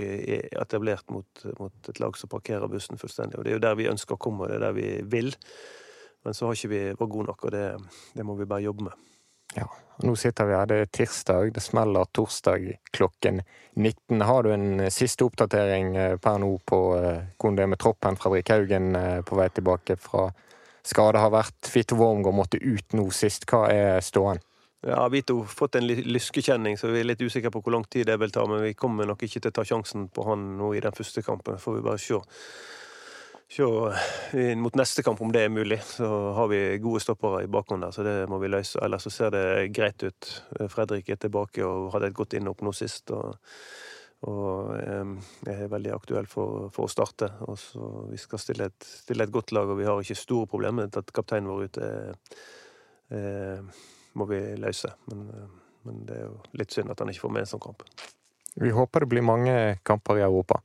etablert 0.62 1.08
mot, 1.10 1.42
mot, 1.58 1.74
et 1.90 1.98
lag 1.98 2.14
som 2.14 2.30
parkerer 2.30 2.70
bussen 2.70 3.00
fullstendig. 3.00 3.40
Og 3.40 3.42
Det 3.42 3.50
er 3.50 3.56
jo 3.56 3.64
der 3.64 3.74
vi 3.80 3.88
ønsker 3.90 4.14
å 4.14 4.20
komme, 4.22 4.44
og 4.44 4.52
det 4.52 4.60
er 4.60 4.62
der 4.68 4.76
vi 4.76 4.86
vil. 5.10 5.32
Men 6.22 6.38
så 6.38 6.46
har 6.46 6.54
ikke 6.54 6.70
vi 6.70 6.84
vært 6.92 7.02
gode 7.16 7.26
nok, 7.32 7.48
og 7.48 7.54
det, 7.56 7.64
det 8.14 8.26
må 8.28 8.38
vi 8.38 8.46
bare 8.46 8.62
jobbe 8.62 8.86
med. 8.86 9.15
Ja, 9.54 9.68
Nå 10.04 10.12
sitter 10.16 10.44
vi 10.44 10.52
her, 10.52 10.66
det 10.68 10.76
er 10.76 10.90
tirsdag, 10.92 11.54
det 11.56 11.62
smeller 11.64 12.04
torsdag 12.12 12.66
klokken 12.92 13.40
19. 13.74 14.20
Har 14.28 14.42
du 14.44 14.50
en 14.52 14.90
siste 14.92 15.24
oppdatering 15.24 15.96
eh, 15.96 16.16
per 16.20 16.36
nå 16.42 16.50
på 16.68 16.80
eh, 16.98 17.22
hvordan 17.38 17.56
det 17.56 17.64
er 17.64 17.70
med 17.72 17.80
troppen? 17.80 18.18
Fredrik 18.20 18.52
Haugen 18.52 18.90
eh, 18.96 19.22
på 19.24 19.38
vei 19.40 19.48
tilbake 19.56 19.96
fra 19.96 20.26
skade 20.84 21.22
har 21.22 21.32
vært. 21.32 21.70
Vito 21.72 21.96
Wormgård 21.96 22.36
måtte 22.36 22.60
ut 22.60 22.92
nå 22.92 23.08
sist. 23.08 23.48
Hva 23.48 23.70
er 23.72 24.04
ståen? 24.04 24.42
Ja, 24.86 25.00
Vito 25.08 25.40
har 25.40 25.48
fått 25.48 25.80
en 25.80 25.88
lyskekjenning, 25.88 26.76
så 26.78 26.92
vi 26.92 27.00
er 27.00 27.08
litt 27.08 27.24
usikre 27.24 27.50
på 27.50 27.64
hvor 27.64 27.74
lang 27.74 27.88
tid 27.88 28.06
det 28.10 28.20
vil 28.20 28.34
ta. 28.34 28.44
Men 28.46 28.60
vi 28.62 28.76
kommer 28.76 29.08
nok 29.08 29.24
ikke 29.24 29.40
til 29.40 29.54
å 29.54 29.56
ta 29.56 29.64
sjansen 29.64 30.10
på 30.12 30.28
han 30.28 30.44
nå 30.60 30.74
i 30.76 30.84
den 30.84 30.94
første 30.94 31.24
kampen. 31.24 31.56
Får 31.62 31.80
vi 31.80 31.86
bare 31.88 32.02
se. 32.04 32.20
Se 33.48 34.54
mot 34.58 34.74
neste 34.74 35.04
kamp 35.06 35.20
om 35.22 35.30
det 35.32 35.44
er 35.46 35.52
mulig. 35.54 35.78
Så 35.86 36.06
har 36.34 36.48
vi 36.50 36.60
gode 36.82 37.00
stoppere 37.00 37.44
i 37.44 37.50
bakhånd 37.50 37.86
der, 37.86 37.94
så 37.94 38.04
det 38.06 38.14
må 38.30 38.40
vi 38.42 38.50
løse. 38.50 38.80
Ellers 38.82 39.06
så 39.06 39.12
ser 39.14 39.34
det 39.34 39.44
greit 39.76 40.02
ut. 40.02 40.30
Fredrik 40.72 41.08
er 41.14 41.20
tilbake 41.22 41.64
og 41.64 41.92
hadde 41.94 42.10
et 42.10 42.18
godt 42.18 42.34
innhopp 42.38 42.64
nå 42.66 42.74
sist. 42.76 43.14
og 43.14 43.36
og 44.26 44.72
er 44.80 45.68
veldig 45.70 45.92
aktuell 45.92 46.26
for, 46.26 46.70
for, 46.74 46.88
å 46.88 46.90
starte. 46.90 47.28
Og 47.46 47.58
så 47.60 47.90
Vi 48.10 48.18
skal 48.18 48.40
stille 48.42 48.70
et, 48.70 48.88
stille 49.04 49.26
et, 49.26 49.32
godt 49.32 49.52
lag, 49.52 49.68
og 49.68 49.78
vi 49.78 49.86
har 49.86 50.00
ikke 50.00 50.18
store 50.18 50.48
problemer 50.50 50.86
med 50.86 50.96
at 50.98 51.12
kapteinen 51.14 51.50
vår 51.50 51.68
ute 51.68 51.90
er, 51.90 52.16
er 53.12 53.60
må 54.16 54.26
vi 54.30 54.40
løse. 54.56 54.90
Men, 55.12 55.26
eh, 55.30 55.48
men, 55.86 56.04
det 56.08 56.16
er 56.16 56.24
jo 56.24 56.36
litt 56.58 56.72
synd 56.72 56.90
at 56.90 57.02
han 57.02 57.12
ikke 57.12 57.26
får 57.26 57.34
med 57.36 57.44
en 57.44 57.52
sånn 57.52 57.66
kamp. 57.68 57.84
Vi 58.56 58.72
håper 58.72 59.04
det 59.04 59.12
blir 59.12 59.26
mange 59.26 59.56
kamper 59.84 60.22
i 60.22 60.24
Europa. 60.24 60.62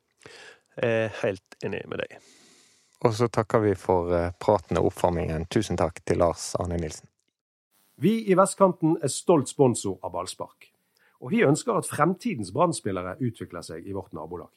Jeg 0.79 1.07
er 1.07 1.17
helt 1.25 1.59
enig 1.67 1.83
med 1.91 2.05
deg. 2.05 2.15
Og 3.01 3.15
så 3.17 3.27
takker 3.27 3.63
vi 3.63 3.73
for 3.75 4.13
eh, 4.13 4.33
praten 4.39 4.77
og 4.77 4.91
oppvarmingen. 4.91 5.47
Tusen 5.49 5.79
takk 5.79 6.03
til 6.05 6.21
Lars 6.21 6.51
Arne 6.61 6.77
Nilsen. 6.77 7.07
Vi 8.01 8.13
i 8.29 8.37
Vestkanten 8.37 8.97
er 9.01 9.13
stolt 9.13 9.49
sponsor 9.49 9.97
av 10.05 10.13
ballspark. 10.13 10.69
Og 11.21 11.33
vi 11.33 11.43
ønsker 11.45 11.77
at 11.77 11.89
fremtidens 11.89 12.51
brann 12.53 12.73
utvikler 12.73 13.61
seg 13.61 13.85
i 13.85 13.93
vårt 13.93 14.13
nabolag. 14.13 14.49